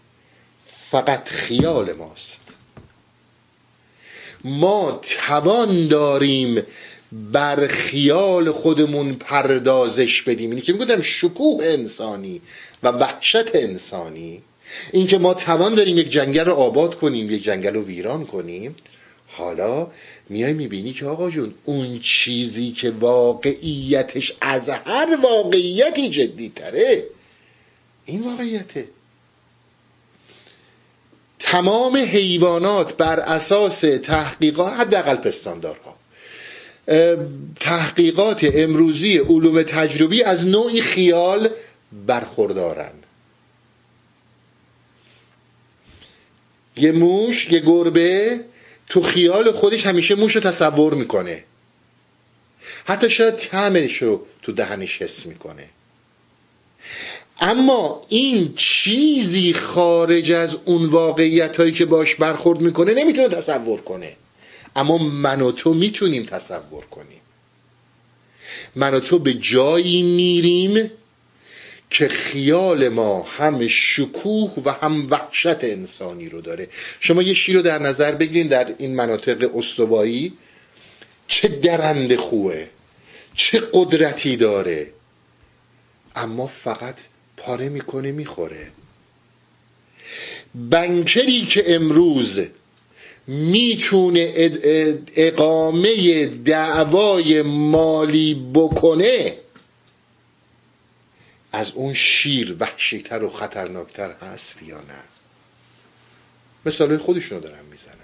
[0.91, 2.41] فقط خیال ماست.
[4.45, 6.63] ما توان داریم
[7.13, 10.51] بر خیال خودمون پردازش بدیم.
[10.51, 12.41] اینی که می‌گفتم شکوه انسانی
[12.83, 14.43] و وحشت انسانی.
[14.93, 18.75] اینکه ما توان داریم یک جنگل رو آباد کنیم یک جنگل رو ویران کنیم
[19.27, 19.91] حالا
[20.29, 27.05] میای می‌بینی که آقا جون اون چیزی که واقعیتش از هر واقعیتی جدی تره
[28.07, 28.89] این واقعیته.
[31.39, 35.97] تمام حیوانات بر اساس تحقیقات حداقل پستاندارها
[37.61, 41.51] تحقیقات امروزی علوم تجربی از نوعی خیال
[42.07, 43.02] برخوردارند
[46.77, 48.41] یه موش یه گربه
[48.89, 51.45] تو خیال خودش همیشه موش رو تصور می‌کنه.
[52.85, 55.69] حتی شاید تعمش رو تو دهنش حس می‌کنه.
[57.41, 64.17] اما این چیزی خارج از اون واقعیت هایی که باش برخورد می‌کنه نمی‌تونه تصور کنه.
[64.77, 67.21] اما من و تو می‌تونیم تصور کنیم.
[68.77, 70.91] من و تو به جایی میریم
[71.93, 76.69] که خیال ما هم شکوه و هم وحشت انسانی رو داره.
[77.01, 80.33] شما یه شیر رو در نظر بگیرین در این مناطق استوایی.
[81.29, 82.67] چه درنده خوه
[83.35, 84.87] چه قدرتی داره.
[86.17, 86.95] اما فقط
[87.37, 88.69] پاره می‌کنه می‌خوره.
[90.55, 92.41] بنکری که امروز
[93.27, 94.51] می‌تونه
[95.17, 99.35] اقامه دعوای مالی بکنه
[101.53, 105.03] از اون شیر وحشیتر و خطرناکتر هست یا نه؟
[106.67, 107.97] مثال خودشونو دارم می‌زنم.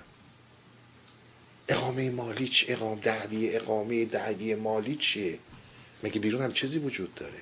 [1.69, 5.39] اقامه مالی چی؟ اقام دعوی اقامه دعوی مالی چیه؟
[6.03, 7.39] مگه بیرون هم چیزی وجود داره؟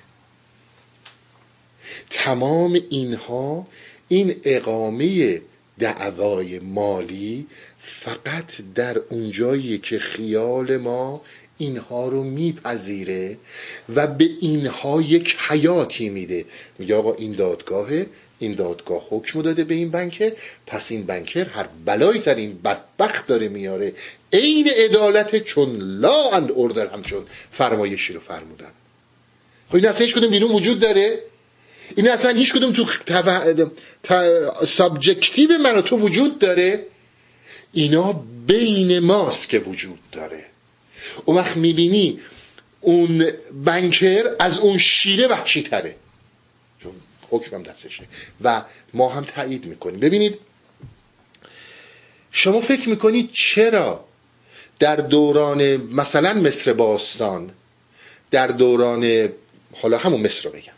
[2.09, 3.67] تمام اینها
[4.07, 5.41] این اقامه
[5.79, 7.47] دعوای مالی
[7.79, 11.21] فقط در اونجایی که خیال ما
[11.57, 13.37] اینها رو میپذیره
[13.95, 16.45] و به اینها یک حیاتی میده.
[16.79, 18.07] میگه آقا این دادگاهه
[18.39, 20.31] این دادگاه حکم داده به این banker
[20.67, 23.93] پس این banker هر بلایی سر این بدبخت داره میاره.
[24.33, 28.71] عین عدالت چون law and order همچون فرمایشی رو فرمودن.
[29.69, 31.23] خب این اصلا هیچ کدوم بیرون وجود داره؟
[31.95, 32.85] این اصلا هیچ کدوم تو
[34.65, 36.85] subjective من تو وجود داره؟
[37.73, 40.45] اینا بین ماست که وجود داره.
[41.25, 42.19] اون وقت می‌بینی
[42.81, 43.31] اون
[43.63, 45.95] بنکر از اون شیره وحشی تره.
[46.83, 46.91] چون
[47.29, 48.03] حکمم دستشه.
[48.41, 48.61] و
[48.93, 49.99] ما هم تایید می‌کنیم.
[49.99, 50.39] ببینید
[52.31, 54.05] شما فکر می‌کنید چرا
[54.79, 57.51] در دوران مثلا مصر باستان
[58.31, 59.29] در دوران
[59.81, 60.73] حالا همون مصر رو بگم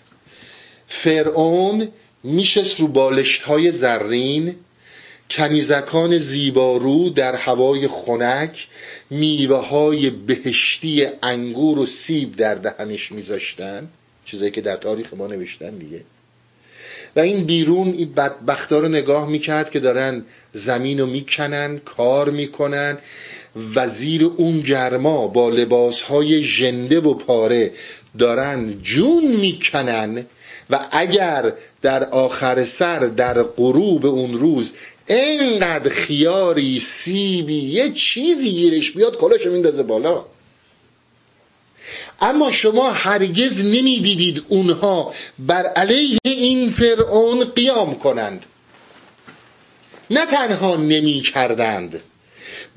[0.87, 1.87] فرعون
[2.23, 4.55] میشست رو بالشت های زرین
[5.29, 8.67] کنیزکان زیبارو در هوای خنک
[9.09, 13.87] میوه های بهشتی انگور و سیب در دهنش میذاشتن.
[14.25, 16.01] چیزایی که در تاریخ ما نوشتن دیگه.
[17.15, 22.97] و این بیرون این بدبختا رو نگاه می‌کرد که دارن زمین رو می‌کنن کار می‌کنن.
[23.75, 27.71] و زیر اون گرما با لباس های ژنده و پاره
[28.17, 30.25] دارن جون می‌کنن.
[30.69, 34.73] و اگر در آخر سر در غروب اون روز
[35.09, 40.25] اینقدر خیاری سیبی یه چیزی گیرش بیاد کلاشو میندازه بالا.
[42.21, 48.45] اما شما هرگز نمی‌دیدید اونها بر علیه این فرعون قیام کنند.
[50.09, 52.01] نه تنها نمی کردند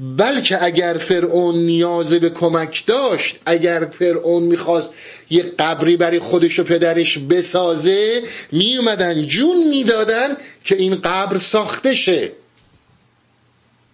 [0.02, 4.92] بلکه اگر فرعون نیاز به کمک داشت اگر فرعون می‌خواست
[5.30, 12.32] یه قبری برای خودش و پدرش بسازه میومدن جون می‌دادن که این قبر ساخته شه.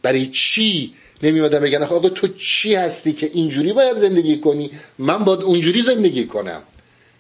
[0.03, 5.41] برای چی نمیومدن بگن آقا تو چی هستی که اینجوری باید زندگی کنی؟ من باید
[5.43, 6.63] اونجوری زندگی کنم.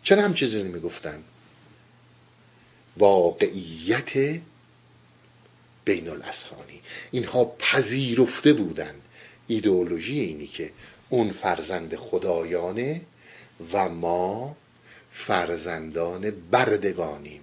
[0.02, 1.18] چرا هم چیزی نمی‌گفتن؟
[2.96, 4.40] واقعیت
[5.88, 8.94] بین الاسخانی اینها پذیرفته بودن
[9.46, 10.70] ایدئولوژی اینی که
[11.08, 13.00] اون فرزند خدایانه
[13.72, 14.56] و ما
[15.12, 17.40] فرزندان بردگانیم.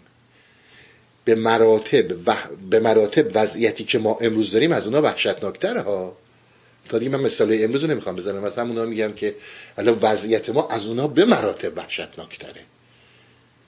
[1.25, 2.35] به مراتب و
[2.69, 6.17] به مراتب وضعیتی که ما امروز داریم از اونا وحشتناکتر ها
[6.89, 8.43] تا دیگه من مثال امروز رو نمی‌خوام بزنم.
[8.43, 9.35] از همونا میگم که
[9.77, 12.61] الان وضعیت ما از اونا به مراتب وحشتناکتره.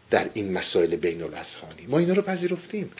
[0.10, 2.92] در این مسائل بین الاسخانی ما اینا رو پذیرفتیم.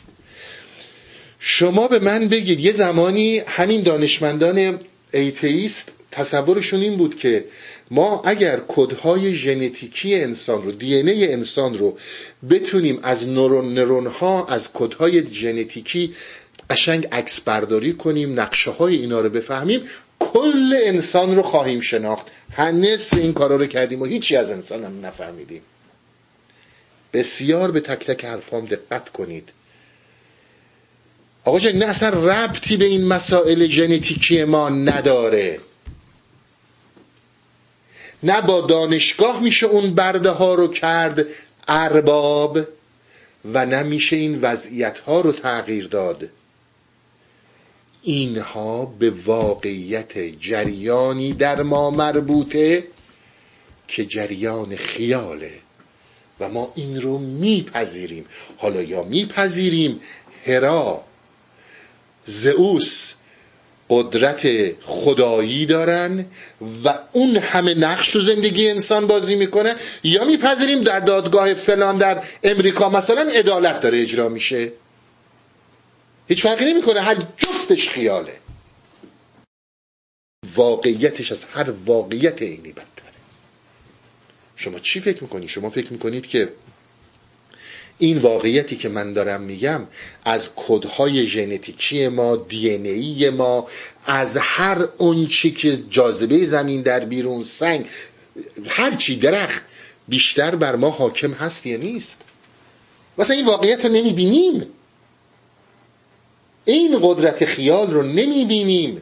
[1.40, 4.80] شما به من بگید یه زمانی همین دانشمندان
[5.14, 7.46] atheist تصورشون این بود که
[7.92, 11.98] ما اگر کدهای ژنتیکی انسان رو DNA انسان رو
[12.50, 16.14] بتونیم از نورون نورون ها از کدهای ژنتیکی
[16.70, 19.84] قشنگ عکس برداری کنیم نقشه های اینا رو بفهمیم
[20.20, 22.26] کل انسان رو خواهیم شناخت.
[22.52, 25.62] hence این کارا رو کردیم و هیچی از انسان هم نفهمیدیم.
[27.14, 29.50] بسیار به تک تک حرفام دقت کنید.
[31.48, 35.60] آقا جان نه اصلا ربطی به این مسائل ژنتیکی ما نداره.
[38.24, 41.26] نه با دانشگاه میشه اون برده ها رو کرد
[41.68, 42.60] ارباب
[43.54, 46.30] و نه میشه این وضعیت ها رو تغییر داد.
[48.04, 52.88] اینها به واقعیت جریانی در ما مربوطه
[53.88, 55.54] که جریان خیاله
[56.40, 58.26] و ما این رو میپذیریم.
[58.58, 60.00] حالا یا میپذیریم؟
[60.46, 61.07] هرا.
[62.28, 63.14] زئوس
[63.90, 66.26] قدرت خدایی دارن
[66.84, 69.76] و اون همه نقش تو زندگی انسان بازی می‌کنه.
[70.04, 74.72] یا میپذیریم در دادگاه فلان در امریکا مثلا عدالت داره اجرا میشه.
[76.28, 78.40] هیچ فرقی نمی‌کنه هر جفتش خیاله.
[80.56, 83.18] واقعیتش از هر واقعیت اینی بدتره.
[84.56, 86.54] شما چی فکر می‌کنید؟ شما فکر می‌کنید که
[88.00, 89.88] این واقعیتی که من دارم میگم
[90.26, 93.68] از کدهای ژنتیکی ما دی ای ما
[94.06, 97.86] از هر اون چی که جاذبه زمین در بیرون سنگ
[98.68, 99.64] هر چی درخت
[100.08, 102.22] بیشتر بر ما حاکم هست یا نیست.
[103.18, 104.68] مثلا این واقعیت رو نمی‌بینیم.
[106.66, 109.02] این قدرت خیال رو نمی‌بینیم.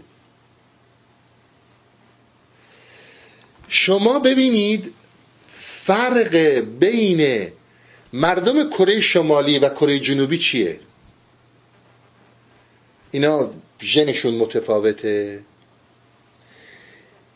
[3.68, 4.93] شما ببینید
[5.58, 6.36] فرق
[6.80, 7.52] بین
[8.16, 10.80] مردم کره شمالی و کره جنوبی چیه؟
[13.11, 13.51] اینا
[13.82, 15.43] ژنشون متفاوته.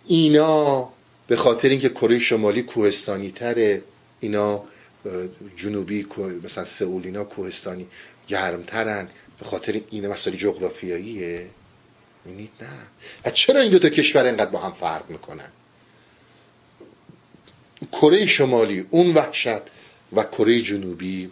[0.06, 0.90] اینا
[1.28, 3.82] به خاطر اینکه کره شمالی کوهستانی تره
[4.20, 4.64] اینا
[5.56, 6.06] جنوبی
[6.44, 7.88] مثلا سئول اینا کوهستانی
[8.28, 9.08] گرمترن.
[9.40, 11.48] به خاطر این مسائل جغرافیاییه.
[12.26, 12.68] می‌بینید نه.
[13.26, 15.52] و چرا این دو تا کشور اینقدر با هم فرق می‌کنن؟
[17.92, 19.62] کره شمالی اون وحشت.
[20.14, 21.32] و کره جنوبی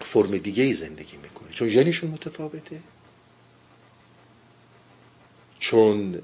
[0.00, 1.52] فرم دیگه ای زندگی می‌کنه.
[1.52, 2.80] چون ژنشون متفاوته.
[5.58, 6.20] چون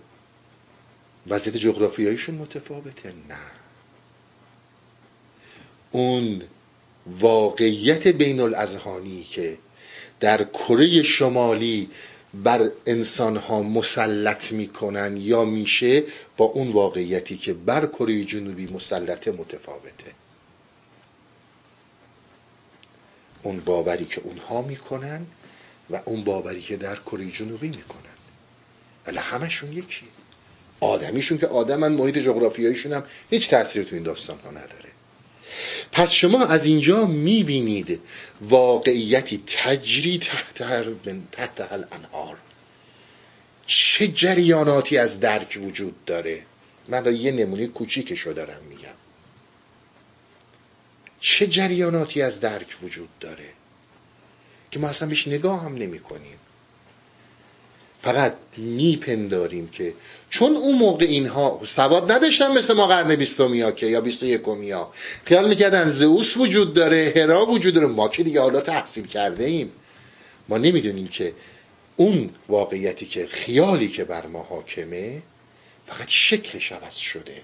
[1.27, 3.13] وضعیت جغرافیاییشون متفاوته.
[3.29, 3.37] نه.
[5.91, 6.43] اون
[7.07, 9.59] واقعیت بین الازهانی که
[10.21, 11.91] در کره شمالی
[12.35, 16.05] بر انسان ها مسلط می‌کنن یا میشه
[16.37, 20.20] با اون واقعیتی که بر کره جنوبی مسلط متفاوته.
[23.43, 25.27] اون باوری که اونها می‌کنن
[25.91, 28.01] و اون باوری که در کره جنوبی می‌کنن.
[29.07, 30.07] ولی همشون یکی.
[30.81, 34.91] آدمیشون که آدمن محیط جغرافیاییشون هم هیچ تأثیری تو این داستان ها نداره.
[35.93, 38.01] پس شما از اینجا می‌بینید
[38.41, 40.85] واقعیتی تجری تحت هر
[41.33, 42.37] تحت الانهار
[43.67, 46.43] چه جریاناتی از درک وجود داره؟
[46.89, 49.00] من یه نمونه کوچیکشو دارم میگم.
[51.21, 53.49] چه جریاناتی از درک وجود داره
[54.71, 56.37] که ما اصلا بهش نگاه هم نمی کنیم.
[58.03, 59.95] فقط میپنداریم که
[60.31, 64.93] چون اون موقع اینها سواد نداشتن مثل ما قرن بیستمی ها که یا بیست ها.
[65.25, 67.87] خیال می‌کردن زئوس وجود داره هرا وجود داره.
[67.87, 69.73] ما که دیگه حالا تحصیل کرده ایم
[70.49, 71.35] ما نمی‌دونیم که
[71.97, 75.23] اون واقعیتی که خیالی که بر ما حاکمه
[75.87, 77.43] فقط شکلش عوض شده.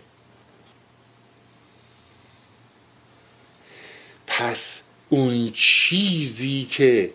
[4.39, 7.13] پس اون چیزی که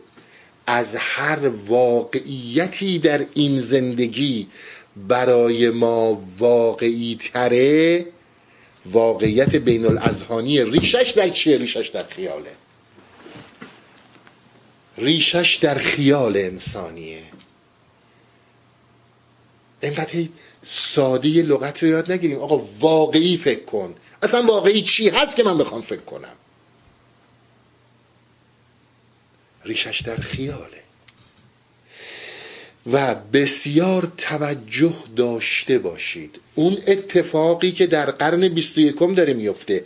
[0.67, 4.47] از هر واقعیتی در این زندگی
[5.07, 8.05] برای ما واقعی تره
[8.85, 12.51] واقعیت بین الازهانی ریشش در چیه؟ ریشش در خیاله.
[14.97, 17.23] ریشش در خیال انسانیه.
[19.81, 20.25] اینقدر
[20.63, 22.39] ساده لغت رو یاد نگیریم.
[22.39, 23.95] آقا واقعی فکر کن.
[24.23, 26.33] اصلا واقعی چی هست که من بخوام فکر کنم؟
[29.71, 30.81] ریشش در خیاله.
[32.91, 36.39] و بسیار توجه داشته باشید.
[36.55, 39.83] اون اتفاقی که در قرن 21 داره میفته.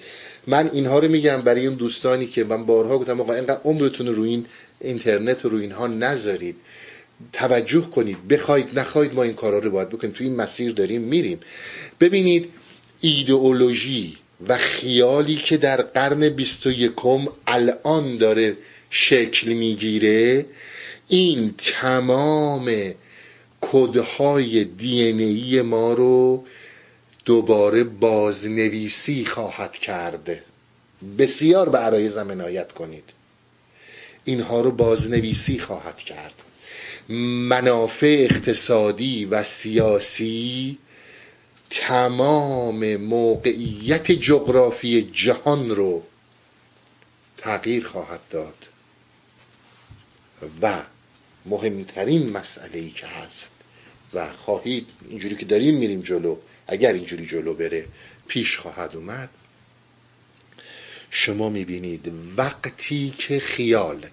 [0.47, 4.23] من اینها رو میگم برای اون دوستانی که من بارها گفتم آقا اینقدر عمرتون رو
[4.23, 4.45] این
[4.81, 6.55] اینترنت رو اینها نذارید.
[7.33, 8.27] توجه کنید.
[8.27, 10.13] بخواید نخواید ما این کارا رو باید بکنیم.
[10.13, 11.39] تو این مسیر داریم میریم.
[11.99, 12.49] ببینید
[13.01, 14.17] ایدئولوژی
[14.47, 16.91] و خیالی که در قرن 21
[17.47, 18.57] الان داره
[18.97, 20.45] شکل می‌گیره
[21.07, 22.93] این تمام
[23.61, 26.45] کدهای دی ما رو
[27.25, 30.43] دوباره بازنویسی خواهد کرد.
[31.17, 33.03] بسیار به عرای زمنایت کنید.
[34.25, 36.33] اینها رو بازنویسی خواهد کرد.
[37.49, 40.77] منافع اقتصادی و سیاسی
[41.69, 46.03] تمام موقعیت جغرافی جهان رو
[47.37, 48.55] تغییر خواهد داد.
[50.61, 50.83] و
[51.45, 53.51] مهمترین مسئله ای که هست
[54.13, 57.87] و خواهید اینجوری که داریم میریم جلو اگر اینجوری جلو بره
[58.27, 59.29] پیش خواهد اومد.
[61.11, 64.07] شما می‌بینید وقتی که خیال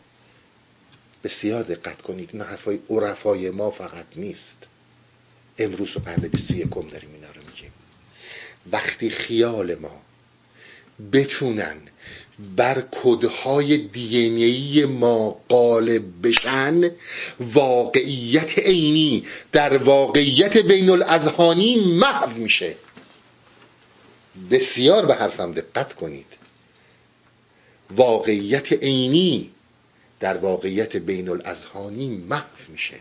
[1.24, 4.56] بسیار دقت کنید این حرفای عرفای ما فقط نیست.
[5.58, 7.72] امروز و قرن بیست یکم داریم اینا رو میگیم.
[8.72, 10.02] وقتی خیال ما
[11.12, 11.76] بتونن
[12.56, 16.90] بر کدهای دی ما غالب بشن
[17.40, 22.74] واقعیت عینی در واقعیت بین الازهانی محو میشه.
[24.50, 26.26] بسیار به حرفم دقت کنید.
[27.90, 29.50] واقعیت عینی
[30.20, 33.00] در واقعیت بین الازهانی محو میشه.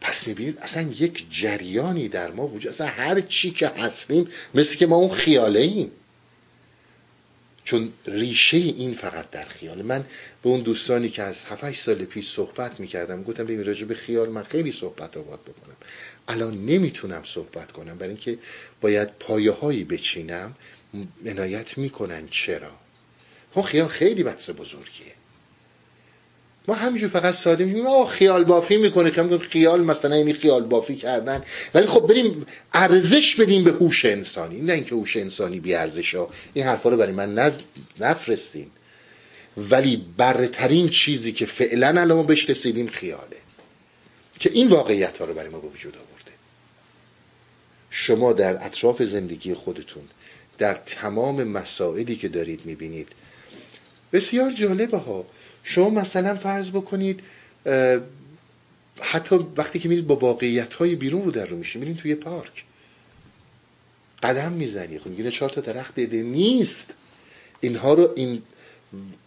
[0.00, 4.86] پس می‌بینید اصلا یک جریانی در ما وجود اصلا هر چی که هستیم مثل که
[4.86, 5.90] ما اون خیاله ایم
[7.64, 10.04] چون ریشه این فقط در خیال من
[10.42, 14.28] به اون دوستانی که از 7 سال پیش صحبت می‌کردم گفتم ببین راجع به خیال
[14.28, 15.76] من خیلی صحبت آباد بکنم.
[16.28, 17.98] الان نمی‌تونم صحبت کنم.
[17.98, 18.38] برای اینکه
[18.80, 20.56] باید پایه هایی بچینم
[21.26, 22.28] عنایت می‌کنن.
[22.28, 22.70] چرا؟
[23.54, 25.14] اون خیال خیلی بحث بزرگیه.
[26.68, 30.94] ما همینجور فقط ساده میگیم آه خیال بافی می‌کنه که خیال مثلا این خیال بافی
[30.94, 31.42] کردن.
[31.74, 34.60] ولی خب بریم ارزش بدیم به هوش انسانی.
[34.60, 36.14] نه اینکه هوش انسانی بی ارزش
[36.54, 37.56] این حرفا رو برای من نز...
[38.00, 38.70] نفرستین.
[39.56, 43.36] ولی برترین چیزی که فعلا الان ما بهش رسیدیم خیاله.
[44.38, 46.32] که این واقعیت ها رو برای ما به وجود آورده.
[47.90, 50.02] شما در اطراف زندگی خودتون
[50.58, 53.08] در تمام مسائلی که دارید می‌بینید
[54.12, 55.26] بسیار جالبه ها.
[55.64, 57.20] شما مثلا فرض بکنید
[59.00, 62.64] حتی وقتی که میرید با واقعیت های بیرون رو در رو میشین میرین توی پارک.
[64.22, 64.98] قدم می‌زنی.
[64.98, 66.94] خب میگه چهار تا درخت دیده نیست.
[67.60, 68.42] اینها رو این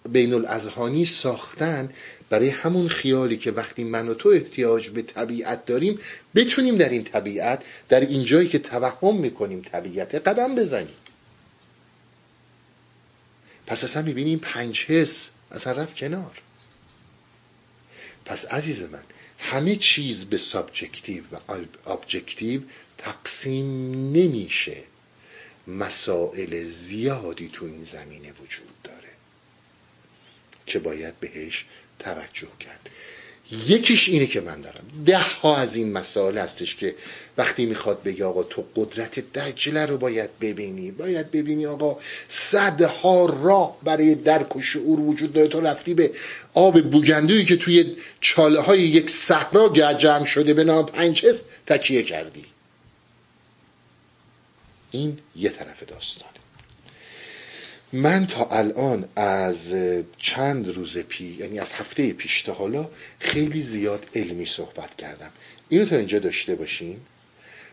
[0.10, 1.90] بین الاذهانی ساختن
[2.30, 6.00] برای همون خیالی که وقتی من و تو احتیاج به طبیعت داریم
[6.36, 10.96] بتونیم در این طبیعت در این جایی که توهم می‌کنیم طبیعت قدم بزنیم.
[13.68, 16.42] پس اصلا می‌بینیم پنج حس اصلا رفت کنار.
[18.26, 19.04] پس عزیز من
[19.40, 21.38] همه چیز به subjective و
[21.86, 22.62] objective
[22.98, 24.84] تقسیم نمیشه.
[25.68, 29.10] مسائل زیادی تو این زمینه وجود داره
[30.66, 31.66] که باید بهش
[32.00, 32.90] توجه کرد.
[33.52, 34.84] یکیش اینه که من دارم.
[35.06, 36.96] ده ها از این مسائل هستش که
[37.38, 43.78] وقتی می‌خواد بگه آقا تو قدرت دجله رو باید ببینی باید ببینی آقا صدها راه
[43.84, 45.48] برای درک و شعور وجود داره.
[45.48, 46.12] تو رفتی به
[46.54, 52.46] آب بوگندویی که توی چاله های یک صحرا جمع شده به نام پنجس تکیه کردی.
[54.92, 56.35] این یه طرف داستان.
[57.94, 59.74] من تا الان از
[60.18, 65.30] چند روز پیش یعنی از هفته پیش تا حالا خیلی زیاد علمی صحبت کردم.
[65.70, 66.98] اینو تا اینجا داشته باشین.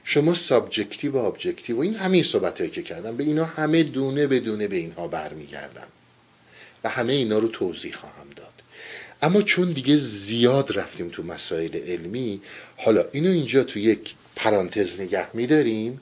[0.04, 4.26] شما subjective و objective و این همین صحبت هایی که کردم به اینا همه دونه
[4.26, 5.86] به دونه به اینها برمیگردم.
[6.84, 8.52] و همه اینا رو توضیح خواهم داد.
[9.22, 12.40] اما چون دیگه زیاد رفتیم تو مسائل علمی
[12.76, 16.00] حالا اینو اینجا تو یک پرانتز نگه میداریم.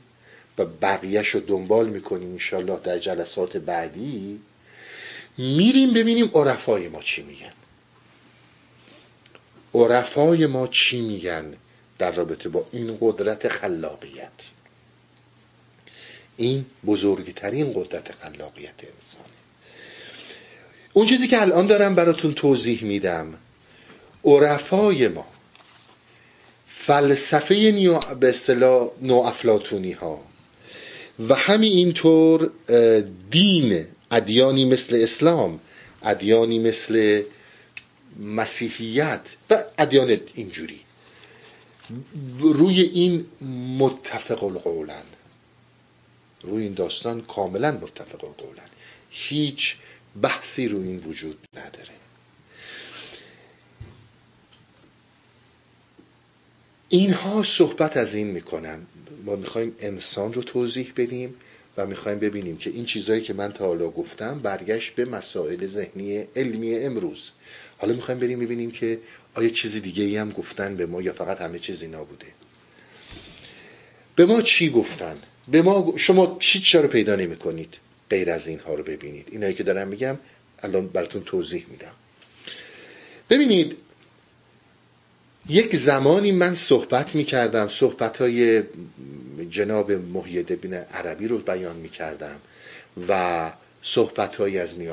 [0.58, 4.40] و بقیهش رو دنبال می‌کنیم انشالله در جلسات بعدی
[5.38, 7.52] میریم ببینیم عرفای ما چی میگن.
[9.74, 11.54] عرفای ما چی میگن
[11.98, 14.50] در رابطه با این قدرت خلاقیت.
[16.36, 19.40] این بزرگترین قدرت خلاقیت انسانه.
[20.92, 23.34] اون چیزی که الان دارم براتون توضیح میدم
[24.24, 25.26] عرفای ما
[26.68, 30.24] فلسفه نیو به اصطلاح افلاتونی ها
[31.28, 32.50] و همین اینطور
[33.30, 35.60] دین ادیانی مثل اسلام
[36.02, 37.22] ادیانی مثل
[38.20, 40.80] مسیحیت و ادیان اینجوری.
[42.40, 43.26] روی این
[43.78, 45.02] متفق القولن.
[46.42, 48.68] روی این داستان کاملا متفق القولن.
[49.10, 49.76] هیچ
[50.22, 51.99] بحثی روی این وجود نداره.
[56.92, 58.78] اینها صحبت از این می‌کنن.
[59.24, 61.34] ما می‌خوایم انسان رو توضیح بدیم
[61.76, 66.24] و می‌خوایم ببینیم که این چیزهایی که من تا حالا گفتم برگشت به مسائل ذهنی
[66.36, 67.30] علمی امروز.
[67.78, 68.98] حالا می‌خوایم بریم ببینیم که
[69.34, 72.26] آیا چیز دیگه ای هم گفتن به ما یا فقط همه چیز اینا بوده.
[74.16, 75.16] به ما چی گفتن؟
[75.48, 77.74] به ما شما هیچ رو پیدا نمی کنید
[78.10, 79.28] غیر از اینها رو ببینید.
[79.30, 80.18] اینایی که دارم میگم
[80.62, 81.92] الان براتون توضیح میدم.
[83.30, 83.76] ببینید
[85.48, 88.62] یک زمانی من صحبت می کردم صحبت های
[89.50, 92.36] جناب محید بین عربی رو بیان می کردم
[93.08, 94.92] و صحبت های از نیو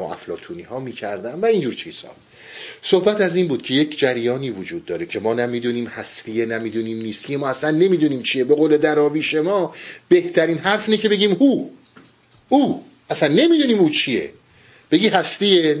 [0.00, 2.14] افلاتونی ها می کردم و اینجور چیزها.
[2.82, 7.36] صحبت از این بود که یک جریانی وجود داره که ما نمی‌دونیم هستیه نمی‌دونیم نیستیه
[7.36, 8.44] ما اصلا نمی‌دونیم چیه.
[8.44, 9.74] به قول دراویش ما
[10.08, 11.68] بهترین حرف اینه که بگیم هو.
[12.48, 12.84] او.
[13.10, 14.32] اصلا نمی‌دونیم او چیه.
[14.90, 15.76] بگی هستی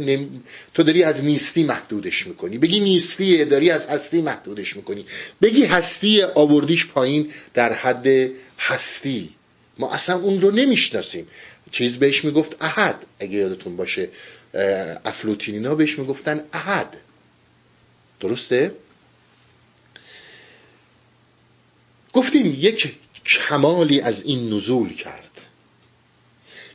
[0.74, 2.58] تو داری از نیستی محدودش می‌کنی.
[2.58, 5.04] بگی نیستیه داری از هستی محدودش می‌کنی.
[5.42, 9.30] بگی هستی آوردیش پایین در حد هستی.
[9.78, 11.28] ما اصلا اون رو نمی‌شناسیم.
[11.70, 13.06] چیز بهش می‌گفت احد.
[13.20, 14.08] اگه یادتون باشه
[15.04, 16.96] افلوتینینا بهش می‌گفتن احد.
[18.20, 18.72] درسته؟
[22.12, 22.96] گفتیم یک
[23.26, 25.25] کمالی از این نزول کرد.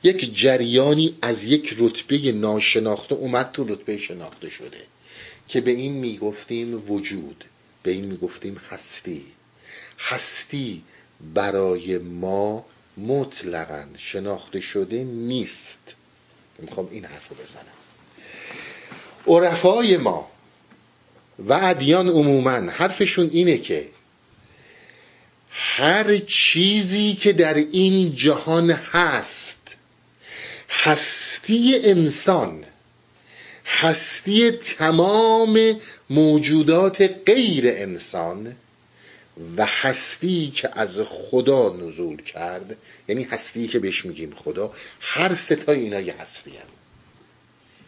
[0.04, 4.82] یک جریانی از یک رتبه ناشناخته اومد تو رتبه شناخته شده
[5.48, 7.46] که به این می‌گفتیم وجود
[7.84, 9.24] به این می‌گفتیم هستی.
[10.00, 10.84] هستی
[11.34, 12.66] برای ما
[12.98, 15.96] مطلقا شناخته شده نیست.
[16.60, 17.66] می‌خوام این حرف رو بزنم.
[19.28, 20.32] عرفای ما
[21.40, 23.90] و ادیان عموما حرفشون اینه که
[25.50, 29.61] هر چیزی که در این جهان هست
[30.72, 32.64] هستی انسان
[33.66, 38.56] هستی تمام موجودات غیر انسان
[39.58, 42.78] و هستی که از خدا نزول کرد.
[43.08, 46.68] یعنی هستی که بهش میگیم خدا هر ستا اینا یه هستی هم.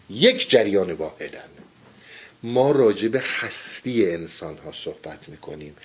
[0.10, 1.50] یک جریان واحدن.
[2.44, 5.76] ما راجع به هستی انسان ها صحبت می‌کنیم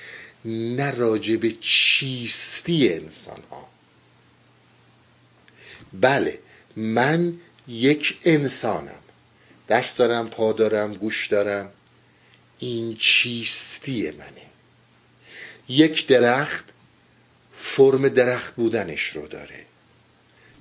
[0.45, 3.69] نه راجع به چیستی انسان ها
[5.93, 6.39] بله
[6.79, 8.99] من یک انسانم.
[9.69, 11.73] دست دارم پا دارم گوش دارم.
[12.59, 14.47] این چیستی منه.
[15.69, 16.65] یک درخت
[17.53, 19.67] فرم درخت بودنش رو داره.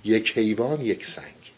[0.04, 1.52] یک حیوان یک سنگ.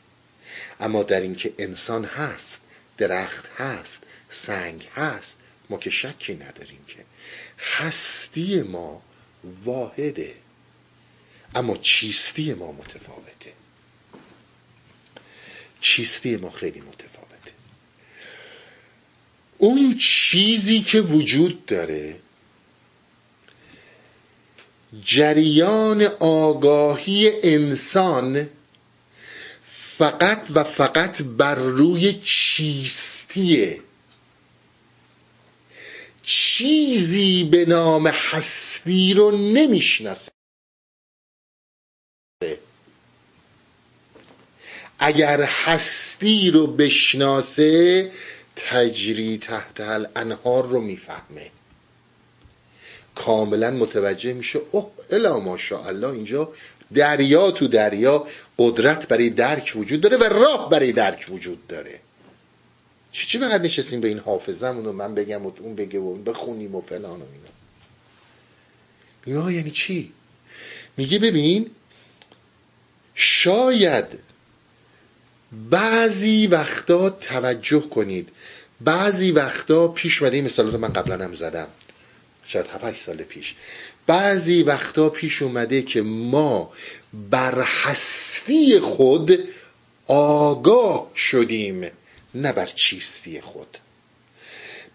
[0.80, 2.62] اما در اینکه انسان هست
[2.98, 5.38] درخت هست سنگ هست
[5.70, 7.06] ما که شکی نداریم که.
[7.60, 9.02] هستی ما
[9.44, 10.36] واحده.
[11.56, 13.54] اما چیستی ما متفاوته.
[15.82, 17.52] چیستی ما خیلی متفاوته.
[19.58, 22.20] اون چیزی که وجود داره
[25.06, 28.50] جریان آگاهی انسان
[29.98, 33.82] فقط و فقط بر روی چیستیه.
[36.24, 40.32] چیزی به نام هستی رو نمی‌شناسه.
[45.00, 48.12] اگر هستی رو بشناسه
[48.56, 51.52] تجری تحت الانهار رو می‌فهمه.
[53.16, 56.52] کاملا متوجه میشه اوه الا ماشاءالله اینجا
[56.94, 58.28] دریا تو دریا
[58.58, 62.00] قدرت برای درک وجود داره و راه برای درک وجود داره.
[63.12, 66.76] چی چی فقط نشستیم به این حافظمون و من بگم و اون بگه و بخونیم
[66.76, 67.50] و فلان و اینا؟
[69.26, 70.12] اینا یعنی چی؟
[70.98, 71.72] میگه ببین
[73.16, 74.06] شاید
[75.52, 78.30] بعضی وقتا توجه کنید.
[78.82, 81.68] بعضی وقتا پیش مده این مثال رو من قبلا هم زدم.
[82.48, 83.56] شاید 7 سال پیش.
[84.08, 86.72] بعضی وقتا پیش اومده که ما
[87.30, 89.40] بر هستی خود
[90.08, 91.92] آگاه شدیم
[92.36, 93.78] نه بر چیستی خود.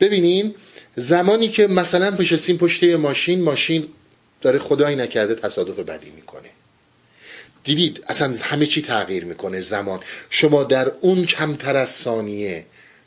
[0.01, 0.55] ببینین
[0.97, 3.89] زمانی که مثلا پشستیم پشت ماشین ماشین
[4.43, 6.49] داره خدایی نکرده تصادف بدی می‌کنه.
[7.65, 10.01] دیدید اصلا همه چی تغییر می‌کنه زمان.
[10.31, 12.67] شما در اون کمتر از ثانیه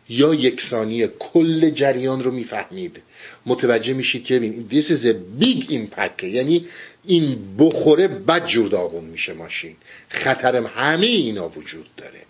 [0.10, 3.04] یا یک ثانیه کل جریان رو می‌فهمید.
[3.46, 6.66] متوجه میشید که ببین this is a big یعنی
[7.06, 9.76] این بخوره بد جور داغون میشه ماشین.
[10.10, 12.22] خطرم همه اینا وجود داره.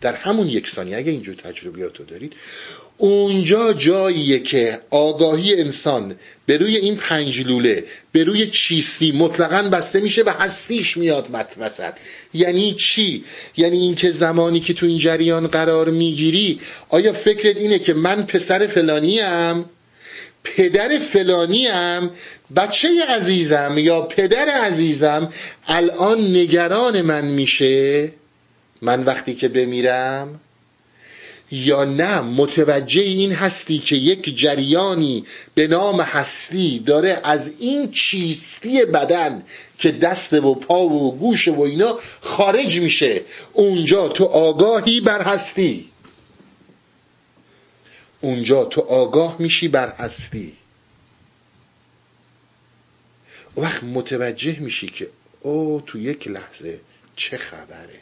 [0.00, 2.32] در همون یک ثانیه اگه اینجور تجربیات دارید
[2.98, 6.14] اونجا جاییه که آگاهی انسان
[6.46, 11.26] به روی این پنج لوله به روی چیستی مطلقا بسته میشه و هستیش میاد
[11.58, 11.92] وسط.
[12.34, 13.24] یعنی چی؟
[13.56, 18.66] یعنی اینکه زمانی که تو این جریان قرار می‌گیری آیا فکرت اینه که من پسر
[18.66, 19.64] فلانی ام؟
[20.44, 22.10] پدر فلانی ام؟
[22.56, 25.32] بچه عزیزم یا پدر عزیزم؟
[25.66, 28.12] الان نگران من میشه؟
[28.82, 30.40] من وقتی که بمیرم
[31.50, 35.24] یا نه متوجه این هستی که یک جریانی
[35.54, 39.44] به نام هستی داره از این چیستی بدن
[39.78, 43.22] که دست و پا و گوش و اینا خارج میشه.
[43.52, 45.88] اونجا تو آگاهی بر هستی.
[48.20, 50.52] اونجا تو آگاه میشی بر هستی.
[53.56, 56.80] وقت متوجه میشی که او تو یک لحظه
[57.16, 58.00] چه خبره.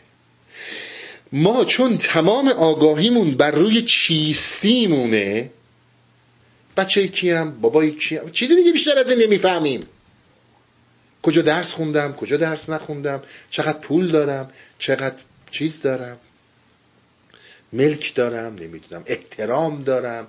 [1.32, 5.50] ما چون تمام آگاهیمون بر روی چیستیمونه
[6.76, 9.86] بچه کیم بابای کیم چیزی دیگه بیشتر از این نمی‌فهمیم.
[11.22, 15.16] کجا درس خوندم کجا درس نخوندم چقدر پول دارم چقدر
[15.50, 16.16] چیز دارم.
[17.72, 20.26] ملک دارم نمی‌دونم احترام دارم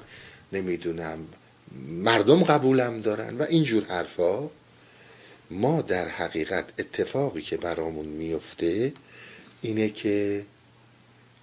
[0.53, 1.19] نمی‌دونم
[1.87, 4.49] مردم قبولم دارن و اینجور حرفا.
[5.51, 8.93] ما در حقیقت اتفاقی که برامون میفته
[9.61, 10.45] اینه که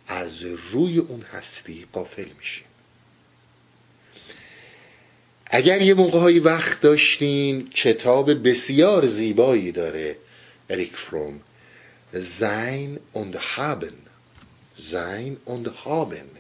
[0.07, 2.67] از روی اون هستی قافل میشیم.
[5.47, 10.17] اگر یه موقع وقت داشتین کتاب بسیار زیبایی داره
[10.71, 11.41] اریک فروم
[12.13, 13.95] زین und haben.
[14.77, 16.39] زین und haben.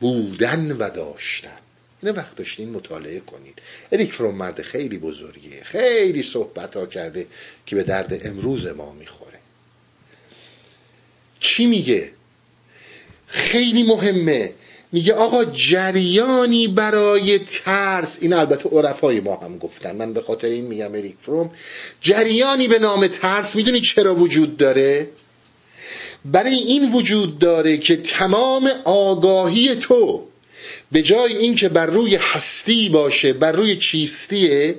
[0.00, 1.58] بودن و داشتن.
[2.02, 3.58] اینه وقت داشتین مطالعه کنید.
[3.92, 5.64] اریک فروم مرد خیلی بزرگیه.
[5.64, 7.26] خیلی صحبت ها کرده
[7.66, 9.38] که به درد امروز ما می‌خوره.
[11.40, 12.12] چی میگه؟
[13.34, 14.52] خیلی مهمه.
[14.92, 18.18] میگه آقا جریانی برای ترس.
[18.20, 19.96] این البته عرفای ما هم گفتن.
[19.96, 21.50] من به خاطر این میگم اریک فروم.
[22.00, 23.56] جریانی به نام ترس.
[23.56, 25.08] می‌دونی چرا وجود داره؟
[26.24, 30.26] برای این وجود داره که تمام آگاهی تو
[30.92, 34.78] به جای اینکه بر روی هستی باشه بر روی چیستیه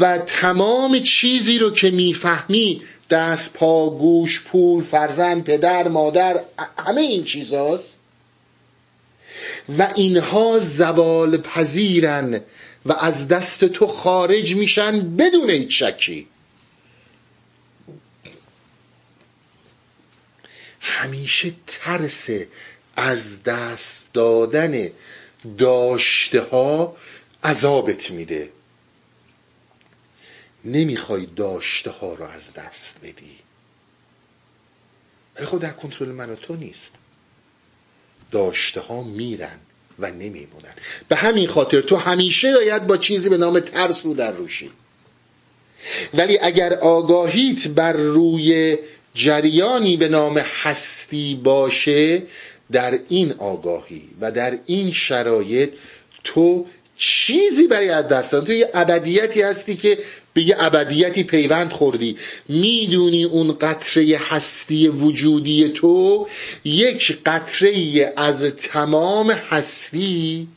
[0.00, 6.40] و تمام چیزی رو که می‌فهمی دست پا گوش پول فرزند پدر مادر
[6.86, 7.98] همه این چیزاست.
[9.78, 12.40] و اینها زوال پذیرن
[12.86, 16.26] و از دست تو خارج میشن بدون هیچ شکی.
[20.80, 22.28] همیشه ترس
[22.96, 24.88] از دست دادن
[25.58, 26.96] داشته ها
[27.44, 28.50] عذابت میده.
[30.72, 33.38] نمی‌خوای داشته ها رو از دست بدی.
[35.36, 36.92] ولی خب در کنترل من تو نیست.
[38.32, 39.58] داشته ها میرن
[39.98, 40.74] و نمیمونن.
[41.08, 44.70] به همین خاطر تو همیشه باید با چیزی به نام ترس رو در روشی.
[46.14, 48.78] ولی اگر آگاهیت بر روی
[49.14, 52.22] جریانی به نام هستی باشه
[52.72, 55.70] در این آگاهی و در این شرایط
[56.24, 56.66] تو
[56.98, 59.98] چیزی برای از دست تو یه ابدیتی هستی که
[60.34, 62.16] به یه ابدیتی پیوند خوردی.
[62.48, 66.28] می‌دونی اون قطره هستی وجودی تو
[66.64, 70.48] یک قطره از تمام هستی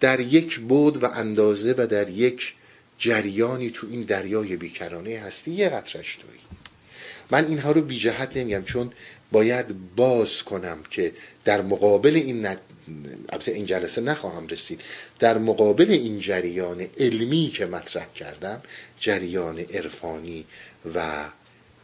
[0.00, 2.54] در یک بود و اندازه و در یک
[2.98, 5.50] جریانی تو این دریای بیکرانه هستی.
[5.50, 6.38] یه قطرش توی
[7.30, 8.92] من اینها رو بی جهت نمیگم چون
[9.32, 9.66] باید
[9.96, 11.12] باز کنم که
[11.44, 12.46] در مقابل این
[13.32, 13.48] نت...
[13.48, 14.80] این جلسه نخواهم رسید.
[15.18, 18.62] در مقابل این جریان علمی که مطرح کردم
[19.00, 20.44] جریان عرفانی
[20.94, 21.24] و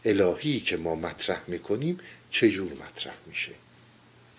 [0.05, 1.99] الهی که ما مطرح می‌کنیم
[2.31, 3.51] چجور مطرح میشه؟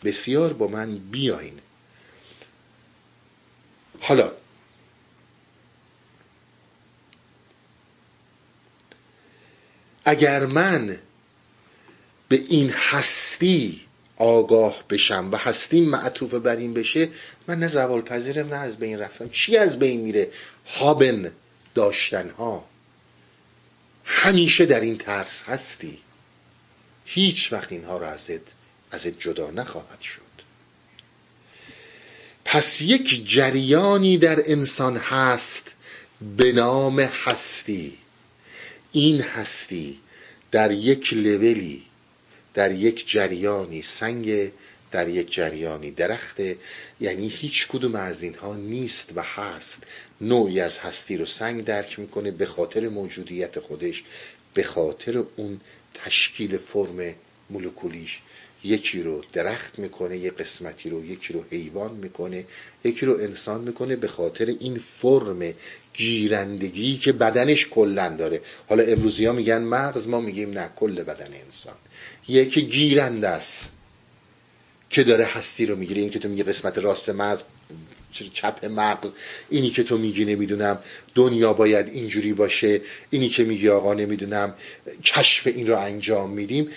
[0.04, 1.58] بسیار با من بیاین.
[4.00, 4.32] حالا
[10.04, 10.98] اگر من
[12.28, 13.85] به این هستی
[14.16, 17.08] آگاه بشم و هستی معطوف بر این بشه
[17.46, 20.30] من نه زوال پذیرم نه از بین رفتم چی از بین میره؟
[20.66, 21.32] هابن
[21.74, 22.64] داشتن ها
[24.04, 25.98] همیشه در این ترس هستی.
[27.04, 28.54] هیچ وقت اینها را ازت
[28.90, 30.20] ازت جدا نخواهد شد.
[32.44, 35.74] پس یک جریانی در انسان هست
[36.36, 37.98] به نام هستی.
[38.92, 40.00] این هستی
[40.50, 41.85] در یک لولی
[42.56, 44.50] در یک جریانی سنگ
[44.92, 46.56] در یک جریانی درخته
[47.00, 49.82] یعنی هیچ کدوم از اینها نیست و هست.
[50.20, 54.04] نوعی از هستی رو سنگ درک می‌کنه به خاطر موجودیت خودش
[54.54, 55.60] به خاطر اون
[55.94, 57.14] تشکیل فرم
[57.50, 58.20] مولکولیش.
[58.64, 62.44] یکی رو درخت می‌کنه یک قسمتی رو یکی رو حیوان می‌کنه
[62.84, 65.52] یکی رو انسان می‌کنه به خاطر این فرم
[65.94, 68.40] گیرندگی که بدنش کلن داره.
[68.68, 71.74] حالا امروزی ها میگن مغز ما میگیم نه کل بدن انسان.
[72.28, 73.72] یکی گیرنده است
[74.90, 76.00] که داره هستی رو می‌گیره.
[76.00, 77.42] این که تو میگی قسمت راست مغز
[78.32, 79.10] چپ مغز
[79.50, 80.78] اینی که تو میگی نمی‌دونم
[81.14, 84.54] دنیا باید اینجوری باشه اینی که میگی آقا نمی‌دونم
[85.04, 86.70] کشف این رو انجام میدیم.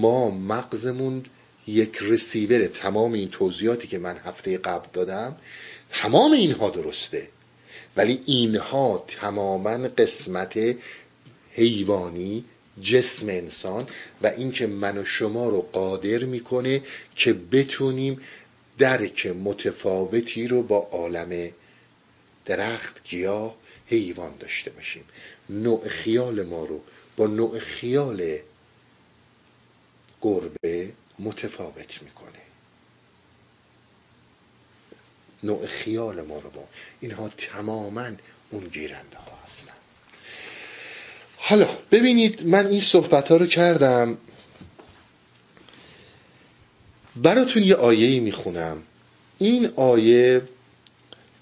[0.00, 1.24] ما مغزمون
[1.66, 5.36] یک رسیور تمام این توضیحاتی که من هفته قبل دادم
[5.92, 7.28] تمام اینها درسته.
[7.96, 10.58] ولی اینها تماما قسمت
[11.52, 12.44] حیوانی
[12.82, 13.86] جسم انسان
[14.22, 16.82] و اینکه من و شما رو قادر می‌کنه
[17.16, 18.20] که بتونیم
[18.78, 21.50] درک متفاوتی رو با عالم
[22.46, 23.56] درخت گیاه
[23.86, 25.04] حیوان داشته باشیم.
[25.48, 26.80] نوع خیال ما رو
[27.16, 28.38] با نوع خیال
[30.22, 32.40] گربه متفاوت می‌کنه.
[35.42, 36.64] نوع خیال ما رو با.
[37.00, 38.10] اینها تماما
[38.50, 39.83] اون گیرنده ها هستن.
[41.46, 44.18] حالا ببینید من این صحبت ها رو کردم.
[47.16, 48.82] براتون یه آیه می‌خونم.
[49.38, 50.42] این آیه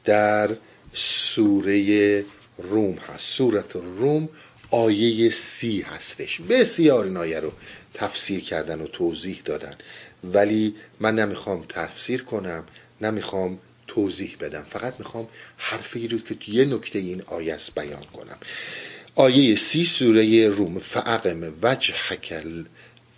[0.04, 0.50] در
[0.94, 2.24] سوره
[2.58, 3.36] روم هست.
[3.36, 4.28] سورت روم
[4.70, 6.40] آیه سی هستش.
[6.40, 7.52] بسیار این آیه رو
[7.94, 9.74] تفسیر کردن و توضیح دادن.
[10.24, 12.64] ولی من نمی‌خوام تفسیر کنم
[13.00, 14.66] نمی‌خوام توضیح بدم.
[14.70, 18.38] فقط می‌خوام حرفی رو که یه نکته این آیه است بیان کنم.
[19.14, 20.78] آیه سی سوره روم.
[20.78, 22.64] فعقم وجه حکل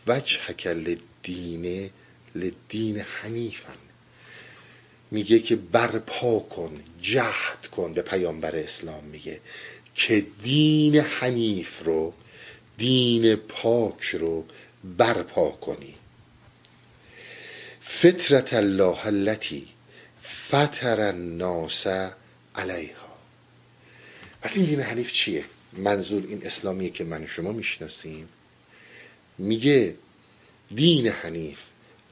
[0.06, 1.90] وجه حکل دینه
[2.34, 3.78] لدین حنیفن
[5.10, 9.40] میگه که برپا کن جهد کن به پیامبر اسلام میگه
[9.94, 12.14] که دین حنیف رو
[12.78, 14.44] دین پاک رو
[14.98, 15.94] برپا کنی.
[17.80, 19.68] فطرت الله التي
[20.22, 21.86] فطر الناس
[22.54, 23.14] علیها.
[24.42, 25.44] پس این دین حنیف چیه؟
[25.78, 28.28] منظور این اسلامیه که من شما می‌شناسیم.
[29.38, 29.94] میگه
[30.74, 31.58] دین حنیف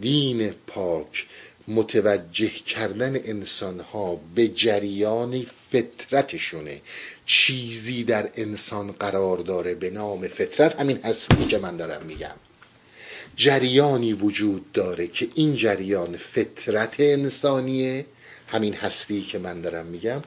[0.01, 1.27] دین پاک
[1.69, 6.81] متوجه کردن انسان ها به جریان فطرتشونه.
[7.27, 10.81] چیزی در انسان قرار داره به نام فطرت.
[10.81, 12.35] همین هستی که من دارم میگم.
[13.37, 18.07] جریانی وجود داره که این جریان فطرت انسانیه.
[18.53, 20.23] همین هستی که من دارم میگم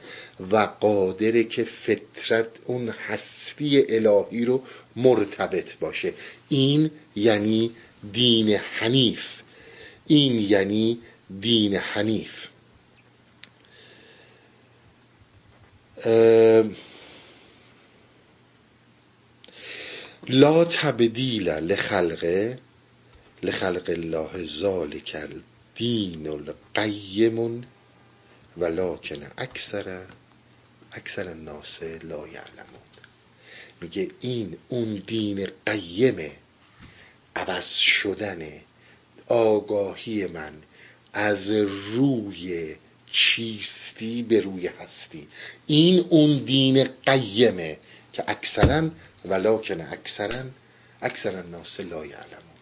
[0.50, 4.62] و قادره که فطرت اون هستی الهی رو
[4.96, 6.14] مرتبط باشه.
[6.48, 7.70] این یعنی
[8.12, 9.40] دین حنیف.
[10.06, 10.98] این یعنی
[11.40, 12.46] دین حنیف.
[20.28, 22.54] لا تبدیل لخلق
[23.42, 27.38] لخلق الله ذالک الدین القیم
[28.56, 30.06] ولکن اکثر
[30.92, 32.86] اکثر الناس لا یعلمون.
[33.80, 36.32] میگه این اون دین قیمه
[37.36, 38.50] عوض شدن
[39.26, 40.52] آگاهی من
[41.12, 42.76] از روی
[43.12, 45.28] چیستی به روی هستی.
[45.66, 47.78] این اون دین قیمه
[48.12, 48.90] که اکثرا
[49.24, 50.44] ولکن اکثرا
[51.02, 52.56] اکثر الناس لا یعلمون.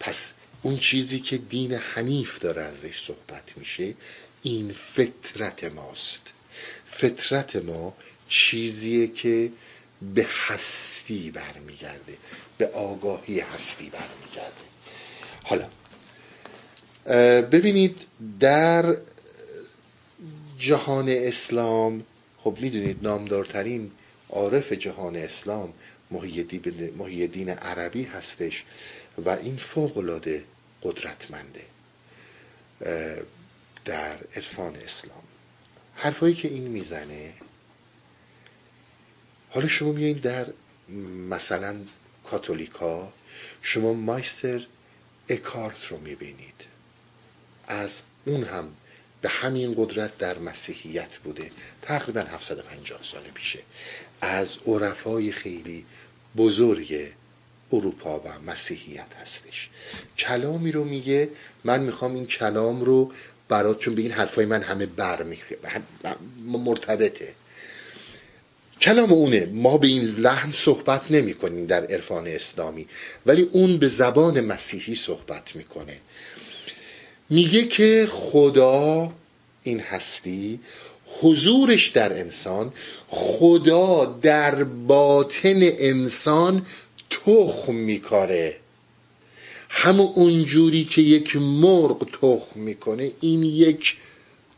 [0.00, 3.94] پس اون چیزی که دین حنیف داره ازش صحبت میشه
[4.42, 6.22] این فطرت ماست.
[6.86, 7.94] فطرت ما
[8.28, 9.52] چیزیه که
[10.14, 12.16] به هستی برمیگرده
[12.58, 14.52] به آگاهی هستی برمیگرده.
[15.42, 15.68] حالا
[17.42, 17.96] ببینید
[18.40, 18.96] در
[20.58, 22.04] جهان اسلام
[22.38, 23.90] خب می‌دونید نامدارترین
[24.30, 25.72] عارف جهان اسلام
[26.96, 28.64] محی دین عربی هستش.
[29.24, 30.44] و این فوقلاده
[30.82, 31.64] قدرتمنده
[33.84, 35.22] در عرفان اسلام.
[35.94, 37.32] حرفایی که این می‌زنه
[39.50, 40.46] حالا شما میایین در
[41.28, 41.76] مثلا
[42.24, 43.12] کاتولیکا
[43.62, 44.66] شما مایستر
[45.28, 46.64] اکارت رو می‌بینید.
[47.66, 48.76] از اون هم
[49.20, 51.50] به همین قدرت در مسیحیت بوده.
[51.82, 53.58] تقریبا 750 سال پیشه.
[54.20, 55.86] از عرفای خیلی
[56.36, 57.12] بزرگ
[57.72, 59.68] اروپا و مسیحیت هستش.
[60.18, 61.28] کلامی رو میگه
[61.64, 63.12] من می‌خوام این کلام رو
[63.48, 65.26] برات چون بگین حرفای من همه بر
[66.46, 67.34] مرتبطه.
[68.80, 69.46] کلام اونه.
[69.46, 72.86] ما به این لحن صحبت نمی کنیم در عرفان اسلامی
[73.26, 75.96] ولی اون به زبان مسیحی صحبت می‌کنه.
[77.30, 79.12] میگه که خدا
[79.62, 80.60] این هستی
[81.20, 82.72] حضورش در انسان
[83.08, 86.66] خدا در باطن انسان
[87.10, 88.56] تخم میکاره.
[89.68, 93.96] همون اونجوری که یک مرغ تخم می‌کنه این یک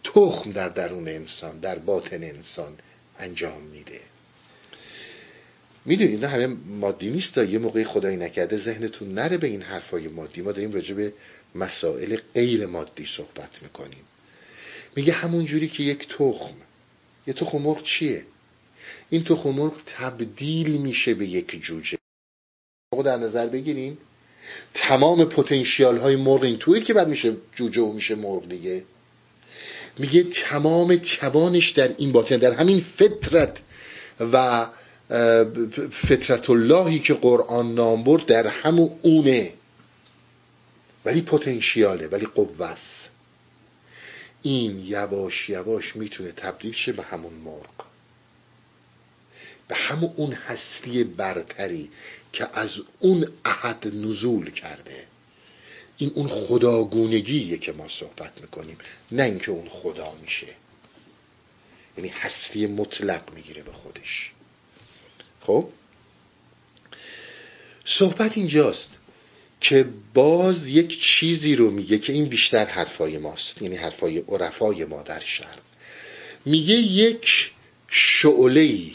[0.05, 2.73] تخم در درون انسان در باطن انسان
[3.19, 4.01] انجام میده.
[5.85, 7.39] می‌دونید نه همه مادی نیست.
[7.39, 10.43] یه موقعی خدایی نکرده ذهنتون نره به این حرفای مادی.
[10.43, 11.13] ما داریم راجع به
[11.55, 14.05] مسائل غیر مادی صحبت می‌کنیم.
[14.97, 16.55] میگه همون جوری که یک تخم.
[17.27, 18.27] یه تخم مرغ چیه؟
[19.11, 22.02] این تخم مرغ تبدیل میشه به یک جوجه.
[23.01, 23.99] در نظر بگیرین.
[24.75, 28.85] تمام پتانسیال های مرغ این توی که بعد میشه جوجه و میشه مرغ دیگه.
[29.99, 33.63] میگه تمام توانش در این باطن در همین فطرت
[34.33, 34.67] و
[35.91, 39.53] فطرت اللهی که قرآن نام برد در همون اونه.
[41.05, 42.75] ولی پتانسیاله ولی قوه
[44.43, 47.87] این یواش یواش می‌تونه تبدیل شه به همون مرغ.
[49.69, 51.91] به همون اون هستی برتری.
[52.33, 55.07] که از اون احد نزول کرده.
[55.99, 58.79] این اون خداگونگیه که ما صحبت می‌کنیم
[59.13, 60.47] نه اینکه اون خدا میشه.
[61.97, 64.31] یعنی هستی مطلق می‌گیره به خودش.
[65.41, 65.69] خب؟
[67.85, 68.91] صحبت اینجاست
[69.61, 73.63] که باز یک چیزی رو میگه که این بیشتر حرفای ماست.
[73.63, 75.59] یعنی حرفای عرفای ما در شرق.
[76.45, 77.51] میگه یک
[77.89, 78.91] شعله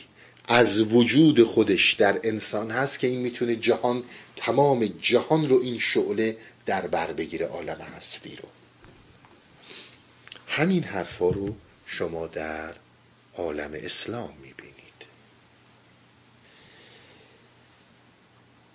[0.47, 4.03] از وجود خودش در انسان هست که این می‌تونه جهان
[4.35, 8.49] تمام جهان رو این شعله در بر بگیره عالم هستی رو.
[10.47, 12.75] همین حرفا رو شما در
[13.37, 14.77] عالم اسلام می‌بینید.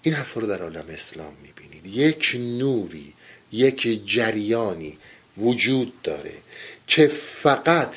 [0.02, 1.86] این حرفا رو در عالم اسلام می‌بینید.
[1.86, 3.14] یک نوری
[3.52, 4.98] یک جریانی
[5.36, 6.34] وجود داره
[6.86, 7.96] که فقط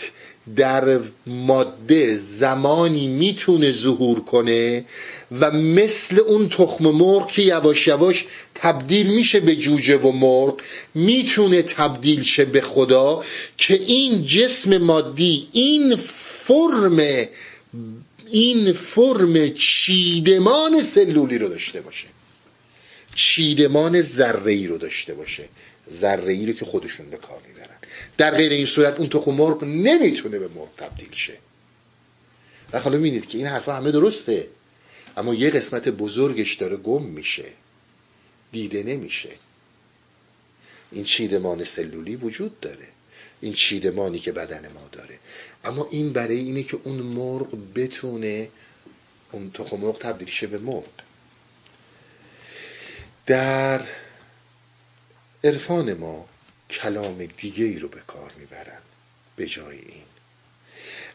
[0.55, 4.85] در ماده زمانی می‌تونه ظهور کنه
[5.39, 8.25] و مثل اون تخم مرغ که یواش یواش
[8.55, 10.61] تبدیل میشه به جوجه و مرغ
[10.95, 13.23] می‌تونه تبدیل شه به خدا
[13.57, 17.27] که این جسم مادی این فرم
[18.31, 22.07] این فرم چیدمان سلولی رو داشته باشه.
[23.15, 25.43] چیدمان ذره ای رو داشته باشه.
[25.93, 27.41] ذره ای رو که خودشون به کار
[28.17, 31.37] در غیر این صورت اون تخم مرغ نمی‌تونه به مرغ تبدیل شه.
[32.73, 34.47] و حالا می‌بینید که این حرفا همه درسته.
[35.17, 37.45] اما یه قسمت بزرگش داره گم میشه.
[38.51, 39.29] دیده نمیشه.
[40.91, 42.87] این چیدمان سلولی وجود داره.
[43.41, 45.19] این چیدمانی که بدن ما داره.
[45.63, 48.49] اما این برای اینه که اون مرغ بتونه
[49.31, 50.89] اون تخم مرغ تبدیل شه به مرغ.
[53.25, 53.81] در
[55.43, 56.27] عرفان ما
[56.69, 58.81] کلام دیگه ای رو به کار می‌برن.
[59.35, 60.03] به جای این.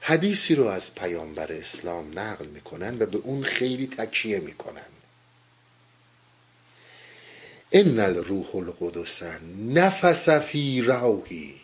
[0.00, 4.82] حدیثی رو از پیامبر اسلام نقل می‌کنن و به اون خیلی تکیه می‌کنن.
[7.72, 9.22] ان الروح القدس
[9.58, 11.60] نفس فی روحی.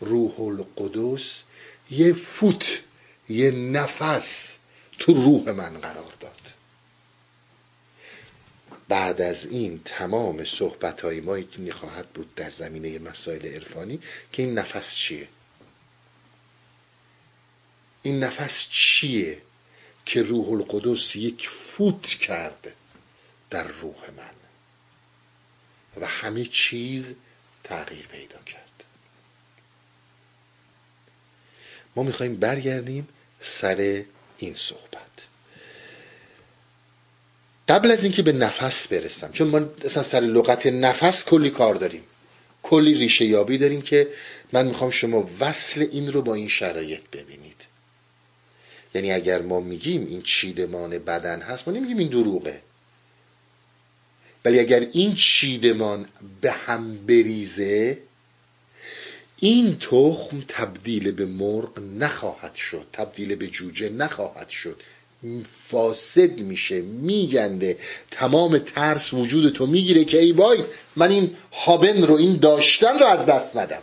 [0.00, 1.42] روح القدس
[1.90, 2.80] یه فوت
[3.28, 4.58] یه نفس
[4.98, 6.43] تو روح من قرار داد.
[8.88, 11.38] بعد از این تمام صحبت های ما
[11.72, 14.00] خواهد بود در زمینه مسائل عرفانی
[14.32, 15.28] که این نفس چیه؟
[18.02, 19.42] این نفس چیه
[20.06, 22.72] که روح القدس یک فوت کرد
[23.50, 24.34] در روح من
[26.00, 27.14] و همه چیز
[27.64, 28.84] تغییر پیدا کرد؟
[31.96, 33.08] ما می‌خوایم برگردیم
[33.40, 34.04] سر
[34.38, 35.03] این صحبت.
[37.68, 42.02] قبل از اینکه به نفس برسم چون ما اصلا سر لغت نفس کلی کار داریم.
[42.62, 44.08] کلی ریشه یابی داریم که
[44.52, 47.56] من می‌خوام شما وصل این رو با این شرایط ببینید.
[48.94, 52.60] یعنی اگر ما میگیم این چیدمان بدن هست ما نمیگیم این دروغه.
[54.44, 56.06] ولی اگر این چیدمان
[56.40, 57.98] به هم بریزه
[59.38, 64.80] این تخم تبدیل به مرغ نخواهد شد تبدیل به جوجه نخواهد شد.
[65.68, 67.76] فاسد میشه میگنده.
[68.10, 70.58] تمام ترس وجود تو می‌گیره که ای وای
[70.96, 73.82] من این هابن رو این داشتن رو از دست ندم.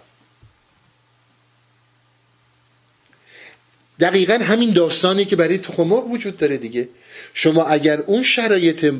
[4.00, 6.90] دقیقا همین داستانی که برای تخم مرغ وجود داره دیگه.
[7.34, 8.94] شما اگر اون شرایط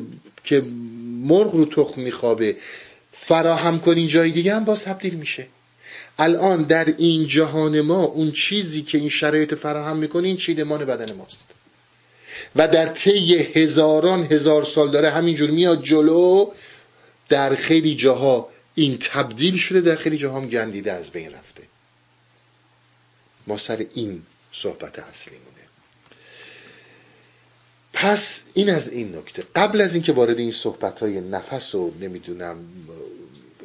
[0.44, 0.62] که
[1.22, 2.56] مرغ رو تخم میخوابه
[3.12, 5.46] فراهم کنین جای دیگه هم باز تبدیل میشه.
[6.18, 11.14] الان در این جهان ما اون چیزی که این شرایط فراهم می‌کنه این چیدمان بدن
[11.14, 11.51] ماست.
[12.56, 16.50] و در طی هزاران هزار سال داره همینجور میاد جلو.
[17.28, 21.62] در خیلی جاها این تبدیل شده در خیلی جاها هم گندیده از بین رفته.
[23.46, 24.22] ما سر این
[24.52, 25.62] صحبت اصلی مونه
[27.92, 29.44] پس این از این نکته.
[29.56, 32.56] قبل از اینکه وارد این صحبت های نفس و نمی‌دونم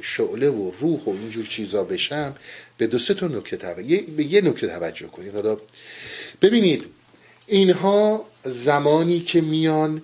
[0.01, 2.35] شعله و روح و اینجور چیزا بشم
[2.77, 5.33] به دو سه تا نکته توجه به یه نکته توجه کنید.
[6.41, 6.85] ببینید
[7.47, 10.01] اینها زمانی که میان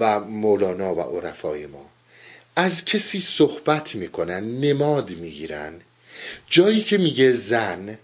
[0.00, 1.86] و مولانا و عرفای ما
[2.56, 5.74] از کسی صحبت می‌کنن نماد می‌گیرن.
[6.50, 7.98] جایی که میگه زن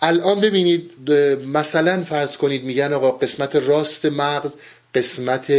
[0.00, 1.10] الان ببینید
[1.46, 4.54] مثلا فرض کنید میگن آقا قسمت راست مغز
[4.94, 5.52] قسمت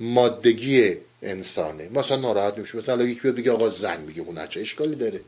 [0.00, 1.88] مادگی انسانه.
[1.88, 5.20] مثلا ناراحت میشه مثلا یکی بیاد بگه آقا زن میگه اون چه اشکالی داره.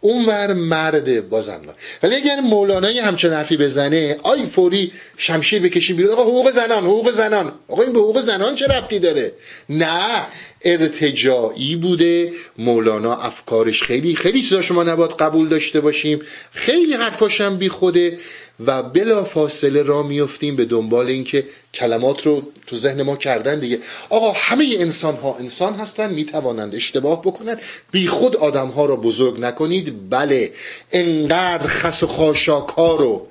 [0.00, 1.74] اونور مرد بازم نه.
[2.02, 7.10] ولی اگر مولانا یه حرفی بزنه آی فوری شمشیر بکشیم بیرون آقا حقوق زنان حقوق
[7.10, 7.52] زنان.
[7.68, 9.32] آقا این به حقوق زنان چه ربطی داره؟
[9.68, 10.26] نه.
[10.64, 12.32] ارتجاعی بوده.
[12.58, 16.22] مولانا افکارش خیلی خیلی چیزا شما نباید قبول داشته باشیم.
[16.52, 18.18] خیلی حرفاشم بی خوده
[18.66, 23.78] و بلا فاصله را میفتیم به دنبال اینکه کلمات رو تو ذهن ما کردن دیگه.
[24.10, 27.56] آقا همه انسان ها انسان هستن می‌توانند اشتباه بکنن.
[27.90, 30.10] بی خود آدم ها را بزرگ نکنید.
[30.10, 30.52] بله
[30.92, 33.26] انقدر خس و خاشاک ها رو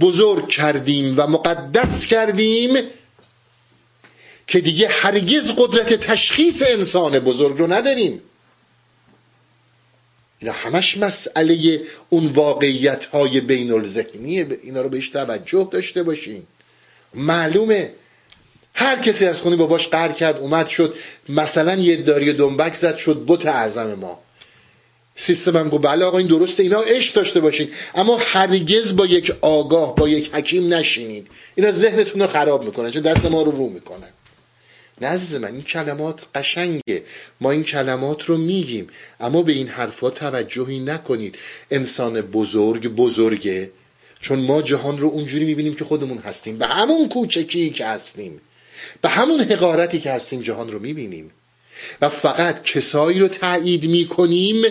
[0.00, 2.76] بزرگ کردیم و مقدس کردیم
[4.46, 8.22] که دیگه هرگز قدرت تشخیص انسان بزرگ رو نداریم.
[10.38, 11.80] اینا همش مسئله
[12.10, 16.42] اون واقعیت های بین الذهنیه اینا رو بهش توجه داشته باشین.
[17.14, 17.92] معلومه.
[18.74, 20.94] هر کسی از خونی باباش قر کرد اومد شد.
[21.28, 24.18] مثلا یه داری دنبک زد شد بت اعظم ما.
[25.16, 27.70] سیستم هم گفت بله آقا این درسته اینا عشق داشته باشین.
[27.94, 31.26] اما هرگز با یک آگاه با یک حکیم نشینید.
[31.54, 34.08] اینا ذهنتون رو خراب می‌کنن چون دست ما رو رو می‌کنن.
[35.00, 37.02] نه عزیز من این کلمات قشنگه.
[37.40, 38.88] ما این کلمات رو میگیم.
[39.20, 41.38] اما به این حرفا توجهی نکنید.
[41.70, 43.70] انسان بزرگ بزرگه.
[44.20, 46.58] چون ما جهان رو اونجوری می‌بینیم که خودمون هستیم.
[46.58, 48.40] به همون کوچکی که هستیم.
[49.02, 51.30] به همون حقارتی که هستیم جهان رو می‌بینیم.
[52.00, 54.64] و فقط کسایی رو تایید می‌کنیم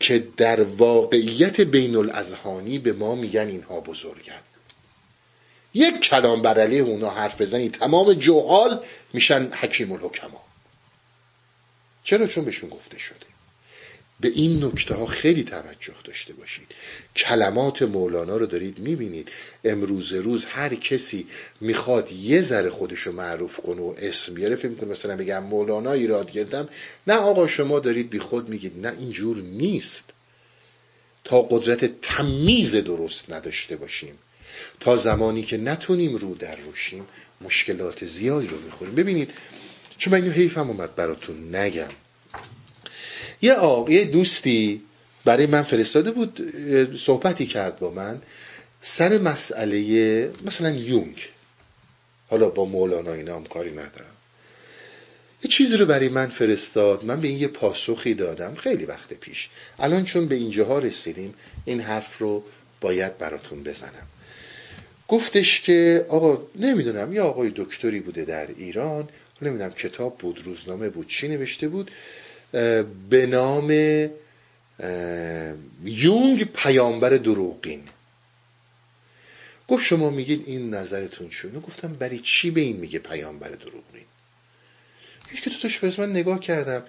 [0.00, 4.40] که در واقعیت بین الازهانی به ما میگن اینها بزرگن.
[5.78, 10.44] یک کلام بر علیه اونا حرف بزنی تمام جوحال میشن حکیم الحکما.
[12.04, 13.26] چرا؟ چون بهشون گفته شده.
[14.20, 16.66] به این نکته ها خیلی توجه داشته باشید.
[17.16, 19.28] کلمات مولانا رو دارید می‌بینید.
[19.64, 21.26] امروز روز هر کسی
[21.60, 25.92] می‌خواد یه ذره خودش رو معروف کنه و اسم بیاره فکر می‌کنه مثلا بگم مولانا
[25.92, 26.68] ایراد گردم.
[27.06, 28.86] نه آقا شما دارید بی خود میگید.
[28.86, 30.04] نه اینجور نیست.
[31.24, 34.18] تا قدرت تمیز درست نداشته باشیم.
[34.80, 37.06] تا زمانی که نتونیم رو در روشیم
[37.40, 38.94] مشکلات زیادی رو می‌خوریم.
[38.94, 39.30] ببینید
[39.98, 41.88] چون من اینو حیفم اومد براتون نگم.
[43.42, 44.82] یه آقای دوستی
[45.24, 46.40] برای من فرستاده بود
[46.96, 48.22] صحبتی کرد با من
[48.80, 51.28] سر مسئله مثلا یونگ.
[52.28, 54.14] حالا با مولانا اینا هم کاری ندارم.
[55.42, 57.04] یه چیزی رو برای من فرستاد.
[57.04, 58.54] من به این یه پاسخی دادم.
[58.54, 59.48] خیلی وقت پیش.
[59.78, 61.34] الان چون به اینجاها رسیدیم
[61.64, 62.44] این حرف رو
[62.80, 64.06] باید براتون بزنم.
[65.08, 69.08] گفتش که آقا نمی‌دونم یه آقای دکتری بوده در ایران
[69.42, 71.90] نمی‌دونم کتاب بود روزنامه بود چی نوشته بود
[73.10, 73.70] به نام
[75.84, 77.82] یونگ پیامبر دروغین.
[79.68, 84.06] گفت شما میگید این نظرتون شونه گفتم برای چی به این میگه پیامبر دروغین؟
[85.32, 86.82] یکی تو توش من نگاه کردم.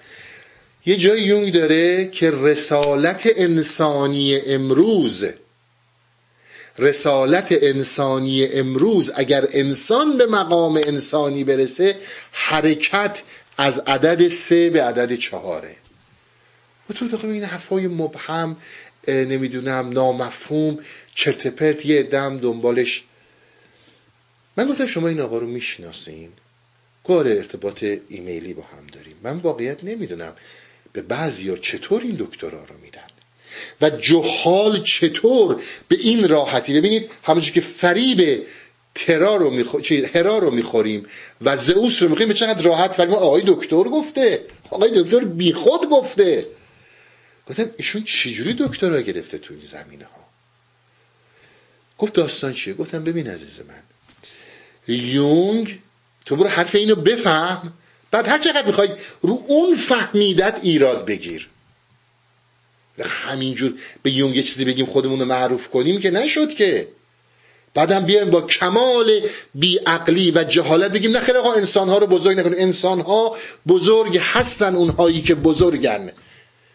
[0.85, 5.25] یه جای یونگ داره که رسالت انسانی امروز
[6.79, 11.95] رسالت انسانی امروز اگر انسان به مقام انسانی برسه
[12.31, 13.21] حرکت
[13.57, 15.75] از عدد سه به عدد چهاره.
[16.89, 18.57] و تو دقیقه این حرفای مبهم
[19.07, 20.79] نمی‌دونم نامفهوم
[21.15, 23.03] چرت پرت یه دم دنبالش.
[24.57, 26.29] من گفتم شما این آقا رو می‌شناسین؟
[27.07, 29.15] کار ارتباط ایمیلی با هم داریم.
[29.23, 30.33] من واقعیت نمی‌دونم
[30.93, 33.08] به بعضی ها چطور این دکترا رو میدن.
[33.81, 38.45] و جهال چطور به این راحتی؟ ببینید همونجور که فریب
[38.95, 39.63] ترا رو
[40.13, 41.05] هرا رو می‌خوریم
[41.41, 44.45] و زئوس رو می‌خوریم چقدر راحت؟ فریم آقای دکتر گفته.
[44.69, 46.45] آقای دکتر بیخود گفته.
[47.49, 50.25] گفتم ایشون چجوری دکترا گرفته تو این زمینه ها
[51.97, 53.83] گفت داستان چیه؟ گفتم ببین عزیز من.
[54.95, 55.79] یونگ
[56.25, 57.73] تو برو حرف اینو بفهم.
[58.11, 58.89] بعد هر چقدر می‌خوای
[59.21, 61.49] رو اون فهمیدت ایراد بگیر.
[63.05, 63.73] همینجور
[64.03, 66.87] به یونگ یه چیزی بگیم خودمون رو معروف کنیم که نشد که.
[67.73, 69.11] بعدم بیایم با کمال
[69.55, 72.59] بیعقلی و جهالت بگیم نه خیلی آقا انسان ها رو بزرگ نکنیم.
[72.59, 73.37] انسان ها
[73.67, 76.11] بزرگ هستن اونهایی که بزرگن.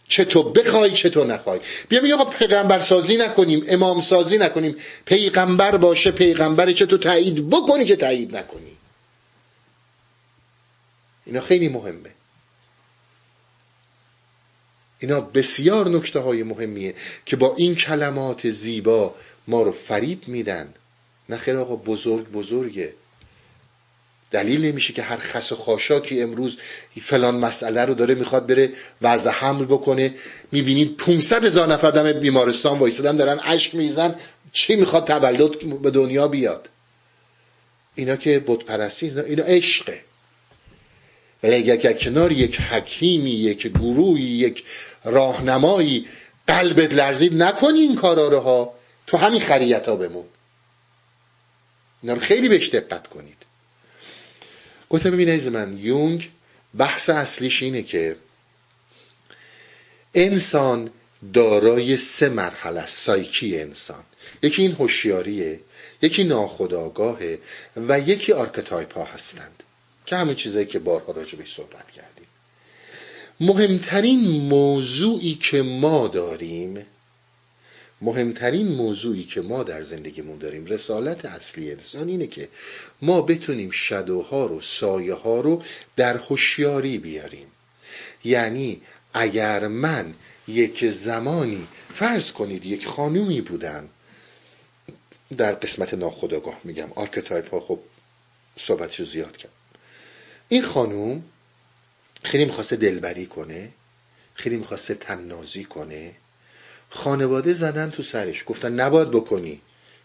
[0.08, 1.60] چه تو بخوای چه تو نخوای.
[1.88, 4.76] بیا میگه آقا پیغمبر سازی نکنیم امام سازی نکنیم.
[5.04, 8.76] پیغمبر باشه پیغمبر چه تو تایید بکنی که تایید نکنی.
[11.26, 12.10] اینا خیلی مهمه.
[14.98, 16.94] اینا بسیار نکته های مهمیه
[17.26, 19.14] که با این کلمات زیبا
[19.48, 20.74] ما رو فریب میدن.
[21.28, 22.92] نخیر آقا بزرگ بزرگه.
[24.30, 26.58] دلیل نمیشه که هر خس و خاشاکی امروز
[27.02, 28.72] فلان مسئله رو داره می‌خواد بره
[29.02, 30.14] وضع حمل بکنه.
[30.52, 34.14] می‌بینید 500 هزار نفر دم بیمارستان وایسادن دارن اشک میزن
[34.52, 36.68] چی می‌خواد تولد به دنیا بیاد؟
[37.94, 40.00] اینا که بت پرستی اینا عشقه.
[41.44, 44.64] ولی اگر کنار یک حکیمی یک گروهی یک
[45.04, 46.06] راهنمایی
[46.46, 48.74] قلبت لرزید نکنی این کارا رو ها.
[49.06, 50.24] تو همین خریت ها بمون.
[52.02, 53.36] اینا رو خیلی بهش دقت کنید.
[54.90, 56.30] گفتم ببین از من یونگ
[56.78, 58.16] بحث اصلیش اینه که
[60.14, 60.90] انسان
[61.34, 64.04] دارای سه مرحله سایکی انسان.
[64.42, 65.60] یکی این هوشیاریه
[66.02, 67.38] یکی ناخودآگاهه
[67.76, 69.63] و یکی archetype ها هستند.
[70.06, 72.26] که همه چیزایی که بارها راجبش صحبت کردیم.
[73.40, 76.86] مهمترین موضوعی که ما داریم
[78.00, 82.48] مهمترین موضوعی که ما در زندگیمون داریم رسالت اصلی انسان اینه که
[83.02, 85.62] ما بتونیم shadow ها رو سایه ها رو
[85.96, 87.46] در هوشیاری بیاریم.
[88.24, 88.80] یعنی
[89.14, 90.14] اگر من
[90.48, 93.88] یک زمانی فرض کنید یک خانومی بودم
[95.36, 97.78] در قسمت ناخودآگاه میگم archetype ها خب
[98.58, 99.52] صحبتشو زیاد کرد.
[100.54, 101.22] این خانوم
[102.22, 103.68] خیلی می‌خواسته دلبری کنه
[104.34, 106.12] خیلی می‌خواسته طنازی کنه.
[106.90, 109.60] خانواده زدن تو سرش گفتن نباید بکنی.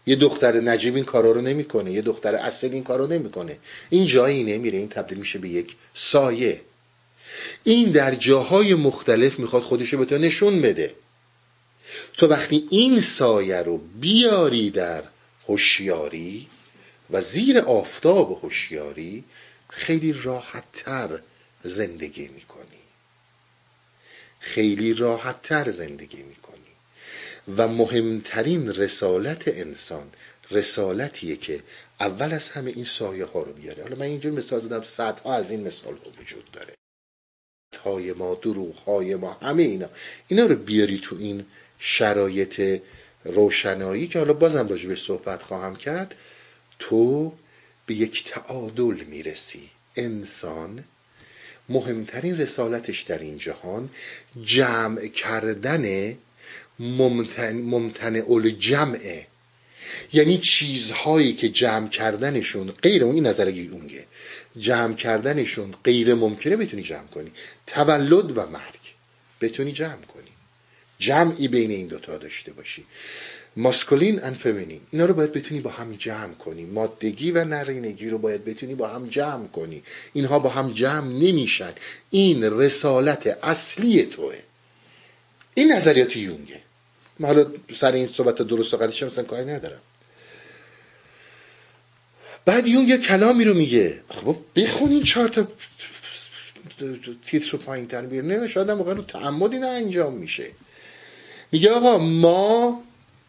[0.06, 3.58] یه دختر نجیب این کارا رو نمی‌کنه یه دختر اصیل این کارو نمی‌کنه.
[3.90, 6.60] این جایی نمیره این تبدیل میشه به یک سایه.
[7.64, 10.94] این در جاهای مختلف می‌خواد خودشو به تو نشون بده.
[12.12, 15.02] تو وقتی این سایه رو بیاری در
[15.48, 16.48] هوشیاری
[17.10, 19.24] و زیر آفتاب هوشیاری
[19.70, 21.18] خیلی راحتتر
[21.62, 22.80] زندگی می‌کنی.
[24.40, 26.60] خیلی راحتتر زندگی می‌کنی.
[27.56, 30.12] و مهمترین رسالت انسان
[30.50, 31.62] رسالتیه که
[32.00, 33.82] اول از همه این سایه ها رو بیاره.
[33.82, 36.74] حالا من اینجور مثال زدم صدها از این مثال ها وجود داره.
[37.84, 39.88] های ما دروغ های ما همه اینا.
[40.28, 41.46] اینا رو بیاری تو این
[41.78, 42.80] شرایط
[43.24, 46.14] روشنایی که حالا بازم به صحبت خواهم کرد.
[46.78, 47.32] تو
[47.90, 49.70] به یک تعادل می‌رسی.
[49.96, 50.84] انسان
[51.68, 53.90] مهمترین رسالتش در این جهان
[54.44, 56.16] جمع کردن
[56.78, 59.26] ممتنع جمعه
[60.12, 64.06] یعنی چیزهایی که جمع کردنشون غیر اون این نظر اونگه.
[64.58, 67.32] جمع کردنشون غیر ممکنه بتونی جمع کنی.
[67.66, 68.80] تولد و مرگ.
[69.40, 70.32] بتونی جمع کنی.
[70.98, 72.84] جمعی بین این دوتا داشته باشی.
[73.56, 76.64] ماسکولین ان فمینین اینا رو باید بتونی با هم جمع کنی.
[76.64, 79.82] مادگی و نرینگی رو باید بتونی با هم جمع کنی.
[80.12, 81.72] اینها با هم جمع نمیشن.
[82.10, 84.34] این رسالت اصلی توه.
[85.54, 86.60] این نظریات یونگه.
[87.18, 89.80] من حالا سر این صحبت درست و غلطش مثلا کاری ندارم.
[92.44, 94.00] بعد یون یه کلامی رو میگه.
[94.08, 95.48] خب بخونین چهار تا
[97.24, 100.46] تیتر رو پایین تر بیرون شاید هم رو تعمد اینا انجام میشه.
[101.52, 102.82] میگه آقا ما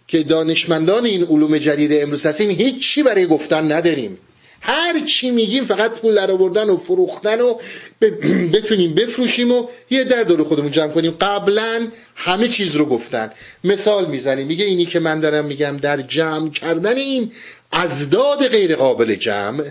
[0.08, 4.18] که دانشمندان این علوم جدید امروز هستیم هیچی برای گفتن نداریم.
[4.62, 7.56] هر چی میگیم فقط پول در آوردن و فروختن و
[8.54, 11.12] بتونیم بفروشیم و یه در دور خودمون جمع کنیم.
[11.22, 13.32] قبلا همه چیز رو گفتن.
[13.64, 14.48] مثال می‌زنیم.
[14.48, 17.32] میگه اینی که من دارم میگم در جمع کردن این
[17.72, 19.64] ازداد غیر قابل جمع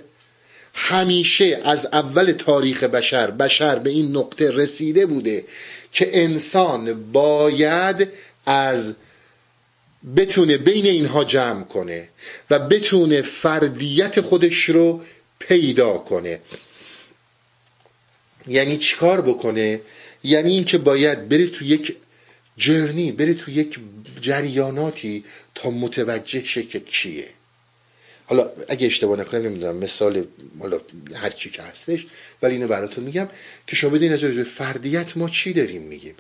[0.75, 5.45] همیشه از اول تاریخ بشر بشر به این نقطه رسیده بوده
[5.93, 8.09] که انسان باید
[8.47, 8.95] از
[10.17, 12.09] بتونه بین اینها جمع کنه
[12.51, 15.03] و بتونه فردیت خودش رو
[15.39, 16.41] پیدا کنه.
[18.47, 19.81] یعنی چیکار بکنه؟
[20.25, 21.97] یعنی اینکه باید بره تو یک
[22.57, 23.79] جرنی بره تو یک
[24.21, 25.25] جریاناتی
[25.55, 27.29] تا متوجه شه که کیه.
[28.25, 30.25] حالا اگه اشتباه نکنم نمی‌دونم مثال
[30.59, 30.81] حالا
[31.15, 32.07] هر چی که هستش
[32.43, 33.29] ولی اینو براتون میگم
[33.67, 36.15] که شما بدین از فردیت ما چی داریم میگیم.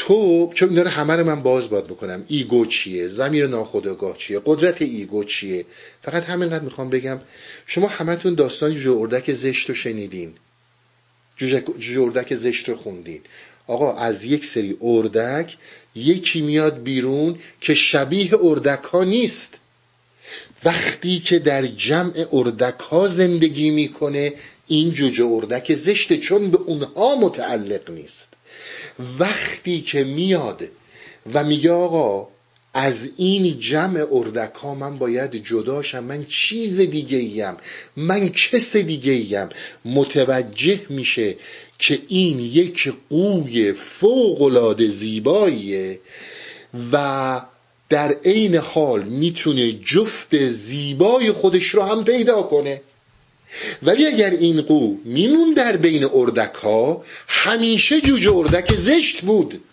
[0.00, 2.24] تو چون داره همه رو من باز باد بکنم.
[2.28, 5.66] ego چیه؟ ضمیر ناخودآگاه چیه؟ قدرت ego چیه؟
[6.02, 7.20] فقط همینقدر می‌خوام بگم
[7.66, 10.34] شما همتون داستان جوجه اردک زشت رو شنیدین.
[11.36, 13.20] جوجه اردک زشت رو خوندین.
[13.66, 15.56] آقا از یک سری اردک
[15.94, 19.54] یکی میاد بیرون که شبیه اردک ها نیست.
[20.64, 24.32] وقتی که در جمع اردک ها زندگی می‌کنه
[24.70, 28.28] این جوجه اردک زشته چون به اونها متعلق نیست.
[29.18, 30.68] وقتی که میاد
[31.34, 32.28] و میگه آقا
[32.74, 37.56] از این جمع اردک ها من باید جداشم من چیز دیگه ایم
[37.96, 39.48] من کس دیگه ایم
[39.84, 41.36] متوجه میشه
[41.78, 46.00] که این یک قوی فوق زیباییه
[46.92, 47.40] و
[47.88, 52.80] در عین حال می‌تونه جفت زیبای خودش رو هم پیدا کنه.
[53.82, 59.64] ولی اگر این قو میمون در بین اردک ها همیشه جوجه اردک زشت بود.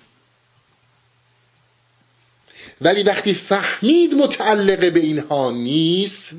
[2.82, 6.36] ولی وقتی فهمید متعلق به اینها نیست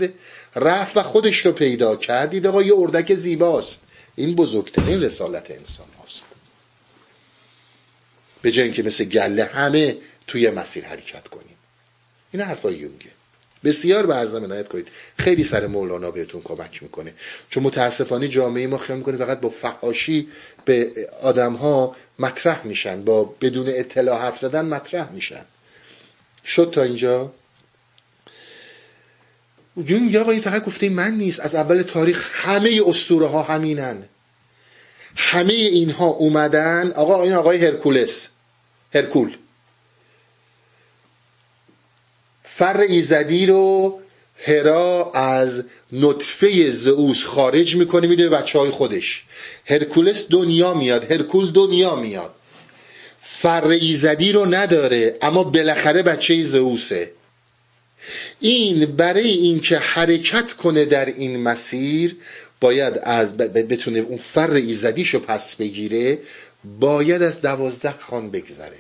[0.57, 3.81] رفت و خودش رو پیدا کردید آقا یه اردک زیباست.
[4.17, 6.25] این بزرگترین رسالت انسان هاست.
[8.43, 9.97] به جای اینکه مثل گله همه
[10.27, 11.57] توی مسیر حرکت کنیم.
[12.33, 13.18] این حرفای یونگه.
[13.65, 14.89] بسیار به عرضم عنایت کنید.
[15.19, 17.15] خیلی سر مولانا بهتون کمک می‌کنه.
[17.51, 20.29] چون متاسفانه جامعه ما خیال می‌کنه فقط با فحاشی
[20.65, 20.91] به
[21.23, 23.05] آدم ها مطرح میشن.
[23.05, 25.45] با بدون اطلاع حرف زدن مطرح میشن.
[26.45, 27.33] شد تا اینجا.
[29.85, 31.41] جون یا این فقط گفته من نیست.
[31.41, 34.03] از اول تاریخ همه اسطوره ها همینن.
[35.17, 36.93] همه اینها اومدن.
[36.93, 38.29] آقا این آقای هرکولس.
[38.95, 39.37] هرکول.
[42.59, 44.01] فر ایزدی رو
[44.47, 45.63] هرا از
[45.93, 49.25] نطفه زئوس خارج می‌کنه میده بچه های خودش.
[49.67, 52.35] هرکولس دنیا میاد هرکول دنیا میاد.
[53.21, 57.13] فر ایزدی رو نداره اما بالاخره بچه زئوسه.
[58.41, 62.17] این برای اینکه حرکت کنه در این مسیر
[62.61, 66.19] باید از بتونه اون فر ایزدیشو پس بگیره
[66.81, 68.79] باید از دوازده خان بگذره.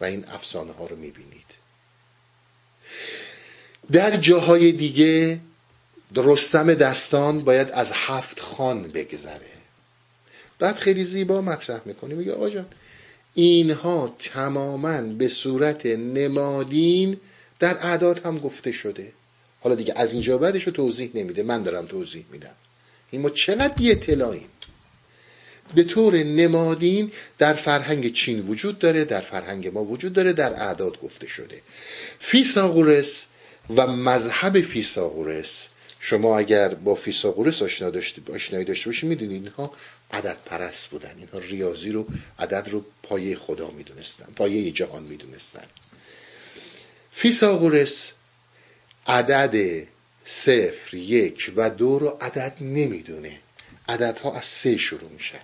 [0.00, 1.43] و این افسانه ها رو می‌بینید
[3.92, 5.40] در جاهای دیگه
[6.16, 9.54] رستم دستان باید از هفت خان بگذره.
[10.58, 12.66] بعد خیلی زیبا مطرح می‌کنه میگه آقا جان
[13.34, 17.16] اینها تماما به صورت نمادین
[17.58, 19.12] در اعداد هم گفته شده.
[19.60, 22.54] حالا دیگه از اینجا بعدش رو توضیح نمیده من دارم توضیح میدم.
[23.10, 24.48] این ما چقدر بی اطلاعیم
[25.74, 31.00] به طور نمادین در فرهنگ چین وجود داره در فرهنگ ما وجود داره در اعداد
[31.00, 31.62] گفته شده.
[32.20, 33.26] فیساغورس
[33.76, 35.68] و مذهب فیساغورس
[36.00, 39.72] شما اگر با فیساغورس آشنایی داشته باشید می‌دونید اینها
[40.12, 41.14] عدد پرست بودن.
[41.18, 42.06] اینها ریاضی رو
[42.38, 45.64] عدد رو پایه خدا می‌دونستن پایه جهان می‌دونستن.
[47.12, 48.10] فیساغورس
[49.06, 49.86] عدد
[50.24, 53.38] صفر یک و دو رو عدد نمی‌دونه.
[53.88, 55.40] عددها از سه شروع میشن.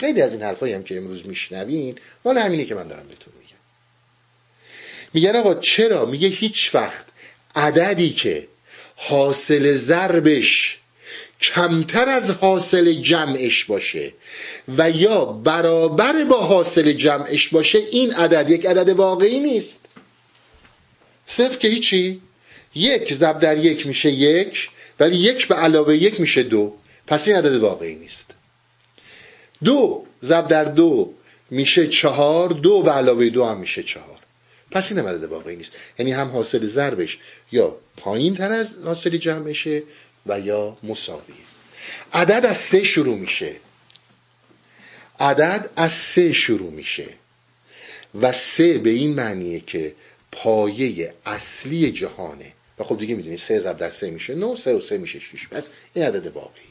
[0.00, 3.57] خیلی از این حرفایی هم که امروز میشنوین مال همینه که من دارم بهتون میگم.
[5.14, 7.04] میگن آقا چرا؟ میگه هیچ وقت
[7.56, 8.48] عددی که
[8.96, 10.78] حاصل ضربش
[11.40, 14.12] کمتر از حاصل جمعش باشه
[14.78, 19.80] و یا برابر با حاصل جمعش باشه این عدد یک عدد واقعی نیست.
[21.26, 22.20] صفر که هیچی؟
[22.74, 24.70] یک ضرب در یک میشه یک
[25.00, 26.74] ولی یک به علاوه یک میشه دو.
[27.06, 28.30] پس این عدد واقعی نیست.
[29.64, 31.14] دو ضرب در دو
[31.50, 34.18] میشه چهار دو به علاوه دو هم میشه چهار.
[34.70, 35.72] پس این عدد واقعی نیست.
[35.98, 37.18] یعنی هم حاصل ضربش
[37.52, 39.82] یا پایین تر از حاصل جمعشه
[40.26, 41.36] و یا مساویه
[42.12, 43.56] عدد از سه شروع میشه.
[45.20, 47.08] عدد از سه شروع میشه.
[48.20, 49.94] و سه به این معنیه که
[50.32, 52.52] پایه اصلی جهانه.
[52.78, 55.48] و خب دیگه می‌دونید سه ضرب در سه میشه نه سه و سه میشه شیش
[55.48, 56.68] پس این عدد واقعیه.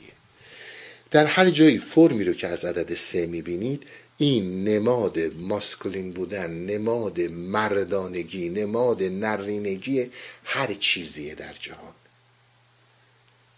[1.11, 3.83] در هر جایی فرمی رو که از عدد سه می‌بینید
[4.17, 10.09] این نماد ماسکولین بودن نماد مردانگی نماد نرینگی
[10.43, 11.93] هر چیزیه در جهان.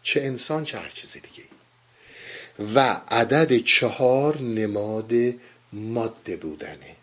[0.04, 1.44] چه انسان چه هر چیز دیگه
[2.76, 5.14] و عدد چهار نماد
[5.74, 6.96] ماده بودنه.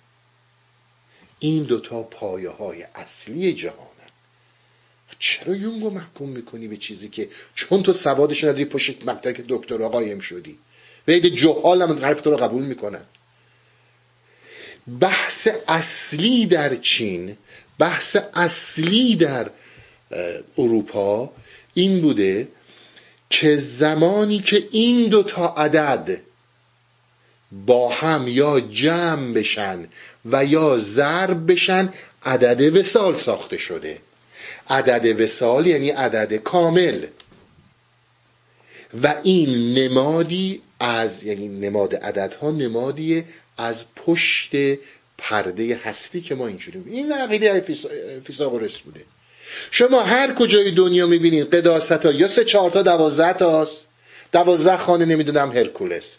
[1.38, 3.96] این دوتا پایه های اصلی جهان
[5.18, 10.20] چرا یونگو محکوم می‌کنی به چیزی که چون تو سوادش نداری پشت مکتب دکترا قایم
[10.20, 10.58] شدی؟
[11.08, 13.04] و عید هم حرف تو رو قبول می‌کنن.
[15.00, 17.36] بحث اصلی در چین
[17.78, 19.50] بحث اصلی در
[20.58, 21.32] اروپا
[21.74, 22.48] این بوده
[23.30, 26.20] که زمانی که این دو تا عدد
[27.52, 29.88] با هم یا جمع بشن
[30.24, 31.92] و یا ضرب بشن
[32.24, 34.00] عدد وسال ساخته شده.
[34.68, 37.06] عدد وسال یعنی عدد کامل.
[39.02, 43.24] و این نمادی از یعنی نماد عددها نمادی
[43.56, 44.50] از پشت
[45.18, 47.60] پرده هستی که ما اینجوری این عقیده
[48.24, 49.00] فیساغورس بوده.
[49.70, 53.86] شما هر کجای دنیا می‌بینید قداست ها یا سه چهار تا دوازده تاست.
[54.32, 56.16] دوازده خانه نمی‌دونم هرکولس.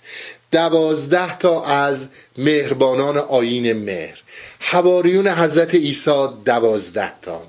[0.51, 2.07] دوازده تا از
[2.37, 4.17] مهربانان آین مهر.
[4.59, 7.47] حواریون حضرت عیسی دوازده تا.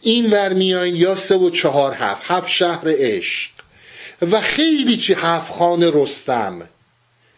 [0.00, 2.22] این ور میاین یا سه و چهار هفت.
[2.24, 3.50] هفت شهر عشق.
[4.30, 6.68] و خیلی چی؟ هفت خان رستم.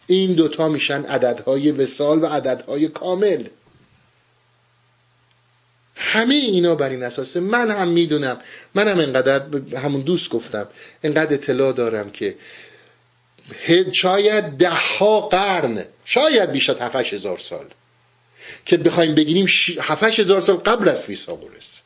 [0.07, 3.43] این دوتا میشن عددهای وسال و عددهای کامل.
[5.95, 8.37] همه اینا بر این اساسه من هم می‌دونم.
[8.75, 9.41] من هم انقدر
[9.77, 10.67] همون دوست گفتم.
[11.03, 12.35] انقدر اطلاع دارم که
[13.91, 17.65] شاید ده ها قرن شاید بیش از هفتش هزار سال
[18.65, 19.47] که بخوایم بگیریم
[19.81, 21.81] هفتش هزار سال قبل از فیثاغورس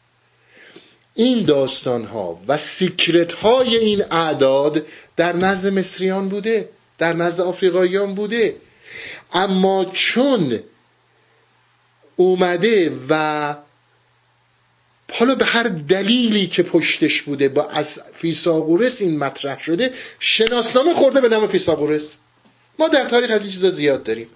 [1.15, 4.85] این داستان ها و secret های این اعداد
[5.15, 6.69] در نزد مصریان بوده.
[6.97, 8.55] در نزد آفریقاییان بوده.
[9.33, 10.59] اما چون
[12.15, 13.55] اومده و
[15.13, 21.21] حالا به هر دلیلی که پشتش بوده با از فیثاغورس این مطرح شده شناسنامه خورده
[21.21, 22.15] به نام فیثاغورس
[22.79, 24.27] ما در تاریخ از این چیزا زیاد داریم.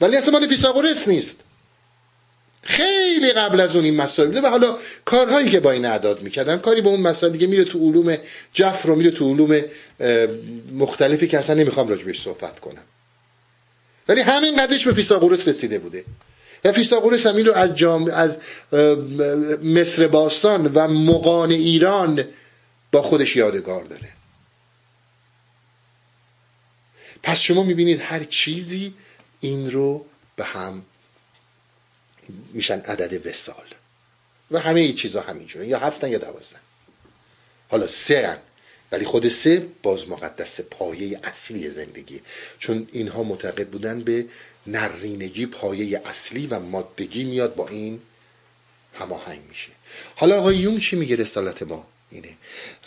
[0.00, 1.40] ولی اصلا مال فیساغورس نیست.
[2.62, 6.58] خیلی قبل از اون این مسائل بوده و حالا کارهایی که با این اعداد می‌کردن
[6.58, 8.18] کاری با اون مسائل دیگه میره تو علوم
[8.52, 9.62] جفر و میره تو علوم
[10.72, 12.82] مختلفی که اصلا نمی‌خوام راجبش صحبت کنم.
[14.08, 16.04] ولی همین قدرش به فیساغورس رسیده بوده.
[16.64, 18.10] و فیساغورس هم رو از, جام...
[18.10, 18.38] از
[19.62, 22.24] مصر باستان و مقان ایران
[22.92, 24.08] با خودش یادگار داره.
[27.22, 28.94] پس شما می‌بینید هر چیزی
[29.40, 30.04] این رو
[30.36, 30.82] به هم
[32.52, 33.64] میشن عدد وسال.
[34.50, 35.68] و همه چیزا همینجوره.
[35.68, 36.60] یا هفتن یا دوازدن
[37.68, 38.38] حالا سه هن.
[38.92, 42.20] ولی خود سه باز مقدس پایه اصلی زندگی.
[42.58, 44.26] چون اینها معتقد بودن به
[44.66, 48.00] نرینگی پایه اصلی و مادگی میاد با این
[48.94, 49.70] هماهنگ میشه.
[50.16, 52.28] حالا آقای یون چی میگه رسالت ما؟ اینه.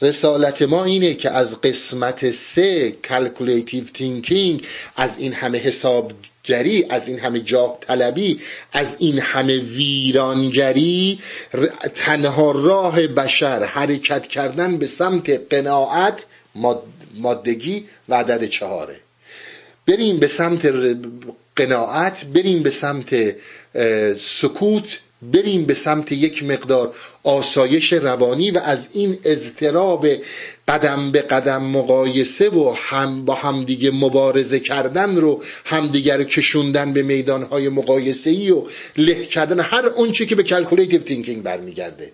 [0.01, 7.19] رسالت ما اینه که از قسمت سه calculative thinking از این همه حسابگری از این
[7.19, 8.39] همه جاه طلبی
[8.73, 11.19] از این همه ویرانگری
[11.95, 16.25] تنها راه بشر حرکت کردن به سمت قناعت
[17.13, 18.95] سادگی و عدد چهاره.
[19.87, 20.73] بریم به سمت
[21.55, 23.35] قناعت بریم به سمت
[24.17, 26.93] سکوت بریم به سمت یک مقدار
[27.23, 30.07] آسایش روانی و از این اضطراب
[30.67, 37.01] قدم به قدم مقایسه و هم با همدیگه مبارزه کردن رو همدیگه رو کشوندن به
[37.01, 38.63] میدانهای مقایسه ای و
[38.97, 42.11] له کردن هر اونچه که به calculative thinking برمیگرده.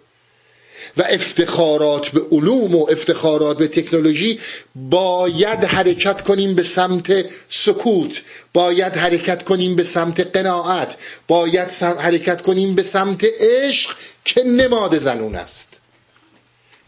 [0.97, 4.39] و افتخارات به علوم و افتخارات به تکنولوژی
[4.76, 8.22] باید حرکت کنیم به سمت سکوت
[8.53, 10.97] باید حرکت کنیم به سمت قناعت
[11.27, 13.95] باید حرکت کنیم به سمت عشق
[14.26, 15.68] که نماد زنون است.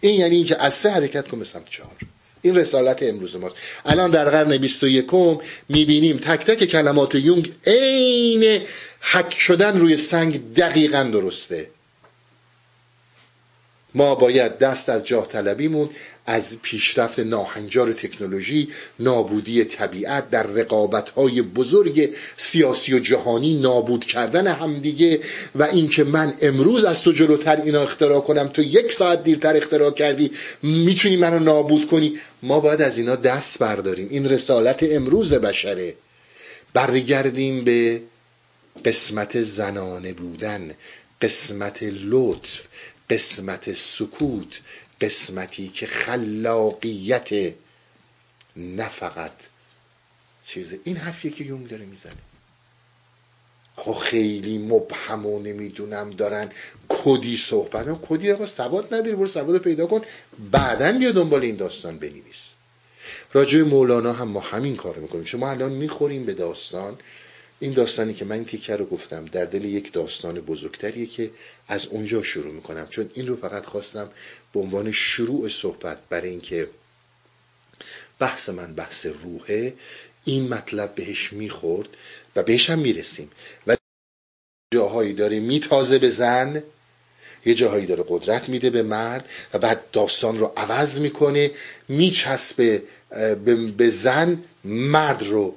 [0.01, 1.95] این یعنی اینکه از سه حرکت کنیم به سمت چهار.
[2.41, 3.55] این رسالت امروز ماست.
[3.85, 5.05] الان در قرن 21
[5.69, 8.61] می‌بینیم تک تک کلمات یونگ عین
[8.99, 11.69] حک شدن روی سنگ دقیقا درسته.
[13.95, 15.89] ما باید دست از جاه طلبیمون
[16.25, 25.19] از پیشرفت ناهنجار تکنولوژی نابودی طبیعت در رقابت‌های بزرگ سیاسی و جهانی نابود کردن همدیگه
[25.55, 29.91] و اینکه من امروز از تو جلوتر اینا اختراع کنم تو یک ساعت دیرتر اختراع
[29.91, 30.31] کردی
[30.63, 34.07] می‌تونی منو نابود کنی؟ ما باید از اینا دست برداریم.
[34.09, 35.95] این رسالت امروز بشره.
[36.73, 38.01] برگردیم به
[38.85, 40.71] قسمت زنانه بودن
[41.21, 42.61] قسمت لطف.
[43.09, 44.61] قسمت سکوت
[45.01, 47.53] قسمتی که خلاقیت
[48.55, 49.33] نه فقط
[50.45, 50.79] چیزه.
[50.83, 52.13] این حرفیه که یونگ داره می‌زنه.
[53.75, 56.49] خب خیلی مبهم و نمی‌دونم دارن
[56.89, 60.01] کدی صحبت هم کدی آقا سواد نداری برو سواد پیدا کن.
[60.51, 62.53] بعدا بیا دنبال این داستان بنویس.
[63.33, 65.25] راجع مولانا هم ما همین کار می‌کنیم.
[65.25, 66.97] شما الان می‌خوریم به داستان.
[67.59, 71.31] این داستانی که من تیکه رو گفتم در دل یک داستان بزرگتریه که
[71.67, 72.87] از اونجا شروع می‌کنم.
[72.87, 74.09] چون این رو فقط خواستم
[74.53, 76.69] به عنوان شروع صحبت برای اینکه
[78.19, 79.73] بحث من بحث روحه
[80.25, 81.89] این مطلب بهش می‌خورد
[82.35, 83.31] و بهش هم می‌رسیم.
[83.67, 83.77] و
[84.73, 86.63] جاهایی داره میتازه به زن
[87.45, 91.51] یه جاهایی داره قدرت میده به مرد و بعد داستان رو عوض می‌کنه
[91.87, 92.83] میچسبه
[93.77, 95.55] به زن مرد رو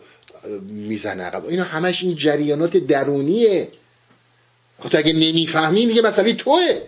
[0.66, 1.46] می‌زنه عقب.
[1.46, 3.68] اینا همش این جریانات درونیه.
[4.78, 6.80] خب اگه نمی‌فهمی دیگه مسئله توه.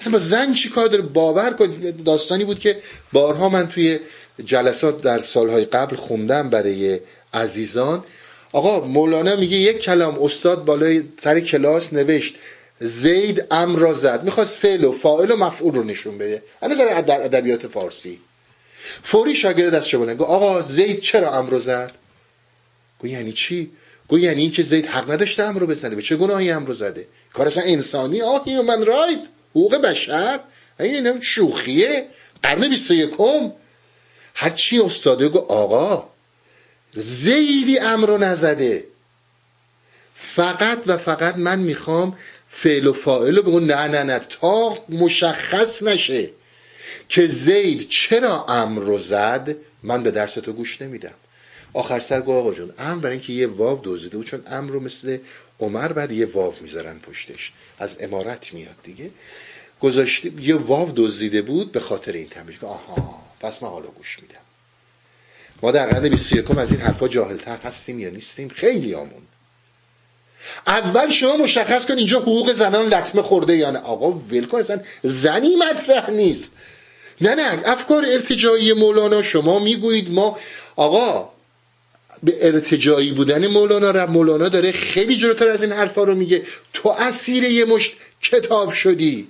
[0.00, 1.94] اصلا با زن چی کار داره؟ باور کن.
[2.04, 2.76] داستانی بود که
[3.12, 3.98] بارها من توی
[4.44, 7.00] جلسات در سالهای قبل خوندم برای
[7.34, 8.04] عزیزان.
[8.52, 12.34] آقا مولانا میگه یک کلام استاد بالای سر کلاس نوشت
[12.80, 14.24] زید امر را زد.
[14.24, 16.42] می‌خواست فعل و فاعل و مفعول رو نشون بده.
[16.60, 18.18] از در ادبیات فارسی.
[19.02, 21.92] فوری شاگرد دست بلند گفت آقا زید چرا امر زد؟
[22.98, 23.70] گو یعنی چی؟
[24.08, 25.94] گو یعنی این که زید حق نداشته امرو بزنه.
[25.94, 29.20] به چه گناهی امرو زده؟ کار اصلا انسانی آه هیومن رایت.
[29.50, 30.40] حقوق بشر.
[30.80, 32.06] این شوخیه.
[32.42, 33.10] قرن 21
[34.34, 36.08] هر چی استاده گو آقا
[36.94, 38.84] زیدی امرو نزده.
[40.14, 42.16] فقط و فقط من می‌خوام
[42.48, 44.18] فعل و فاعل رو بگو نه نه نه.
[44.18, 46.30] تا مشخص نشه.
[47.08, 51.14] که زید چرا امر رو زد من به درس تو گوش نمیدم.
[51.72, 54.80] آخر سر گو آقا جون امر برای اینکه یه واو دوزیده بود چون امر رو
[54.80, 55.18] مثل
[55.60, 57.52] عمر بعد یه واو می‌ذارن پشتش.
[57.78, 59.10] از امارت میاد دیگه.
[59.80, 64.40] گذاشته یه واو دزدیده بود به خاطر این تنبیه آها پس من حالا گوش میدم.
[65.62, 69.22] ما در قرن 21 از این حرفا جاهلتر هستیم یا نیستیم؟ خیلی آمون.
[70.66, 73.78] اول شما مشخص کن اینجا حقوق زنان لطمه خورده یا نه.
[73.78, 76.52] آقا ول کن اصلا زنی مطرح نیست.
[77.20, 80.38] نه نه افکار ارتجایی مولانا شما می‌گویید ما
[80.76, 81.30] آقا
[82.22, 86.42] به ارتجایی بودن مولانا را مولانا داره خیلی جلوتر از این حرفا رو میگه.
[86.72, 87.92] تو اسیر یه مشت
[88.22, 89.28] کتاب شدی.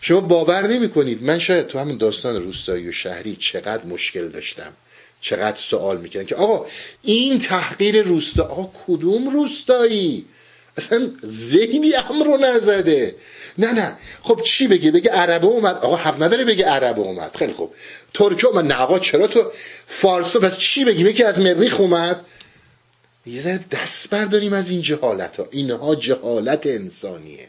[0.00, 4.72] شما باور نمی کنید من شاید تو همین داستان روستایی و شهری چقدر مشکل داشتم.
[5.20, 6.66] چقدر سوال می‌کنن که آقا
[7.02, 10.24] این تحقیر روستا آقا کدوم روستایی؟
[10.76, 13.14] اصلا ذهنی امر رو نزده.
[13.58, 13.96] نه نه.
[14.22, 15.76] خب چی بگه بگه عربه اومد.
[15.76, 17.36] آقا حق نداره بگه عربه اومد.
[17.36, 17.74] خیلی خوب.
[18.14, 18.64] ترکیه اومد.
[18.64, 19.50] نه آقا چرا تو
[19.86, 22.26] فارسو پس چی بگیم؟ که از مریخ اومد.
[23.26, 27.48] یه ذره دست برداریم از این جهالت ها اینها جهالت انسانیه.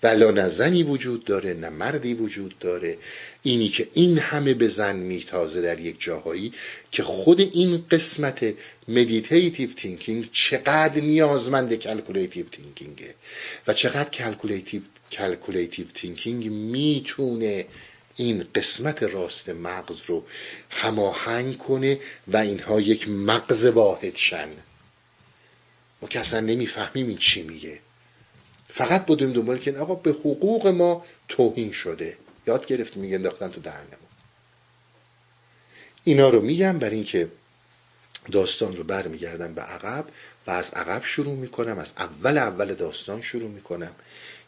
[0.00, 2.98] بلا نه زنی وجود داره نه مردی وجود داره.
[3.42, 6.52] اینی که این همه به زن میتازه در یک جاهایی
[6.92, 8.54] که خود این قسمت
[8.88, 13.14] meditative thinking چقدر نیازمند calculative thinking ه
[13.66, 14.82] و چقدر calculative
[15.12, 17.66] calculative thinking می‌تونه
[18.16, 20.24] این قسمت راست مغز رو
[20.70, 21.98] هماهنگ کنه
[22.28, 24.48] و اینها یک مغز واحد شن.
[26.02, 27.78] ما که اصلا نمی‌فهمیم این چی میگه.
[28.72, 32.16] فقط بودیم دنبال که آقا به حقوق ما توهین شده.
[32.46, 34.10] یاد گرفتیم میگه انداختن تو دهنمون.
[36.04, 37.28] اینا رو میگم برای اینکه
[38.32, 40.04] داستان رو برمیگردم به عقب
[40.46, 43.92] و از عقب شروع می‌کنم از اول اول داستان شروع می‌کنم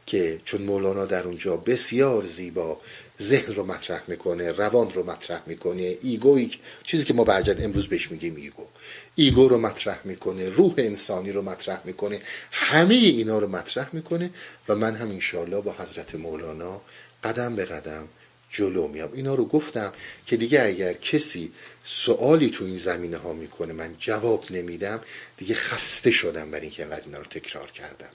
[0.07, 2.81] که چون مولانا در اونجا بسیار زیبا
[3.23, 6.51] ذهن رو مطرح می‌کنه روان رو مطرح می‌کنه ego ی
[6.85, 8.67] چیزی که ما برجد امروز بهش میگیم ego.
[9.15, 12.21] ego رو مطرح می‌کنه روح انسانی رو مطرح می‌کنه
[12.51, 14.31] همه اینا رو مطرح می‌کنه
[14.69, 16.81] و من هم انشالله با حضرت مولانا
[17.25, 18.09] قدم به قدم
[18.51, 19.93] جلو میام اینا رو گفتم
[20.27, 21.53] که دیگه اگر کسی
[21.85, 25.01] سوالی تو این زمینه ها می‌کنه من جواب نمیدم
[25.37, 28.11] دیگه خسته شدم برای اینکه انقدر اینا رو تکرار کردم.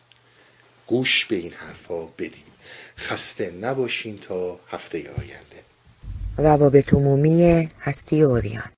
[0.88, 2.44] گوش به این حرفا بدیم
[2.98, 5.64] خسته نباشین تا هفته آینده.
[6.38, 8.70] روابط عمومی هستی اوریان.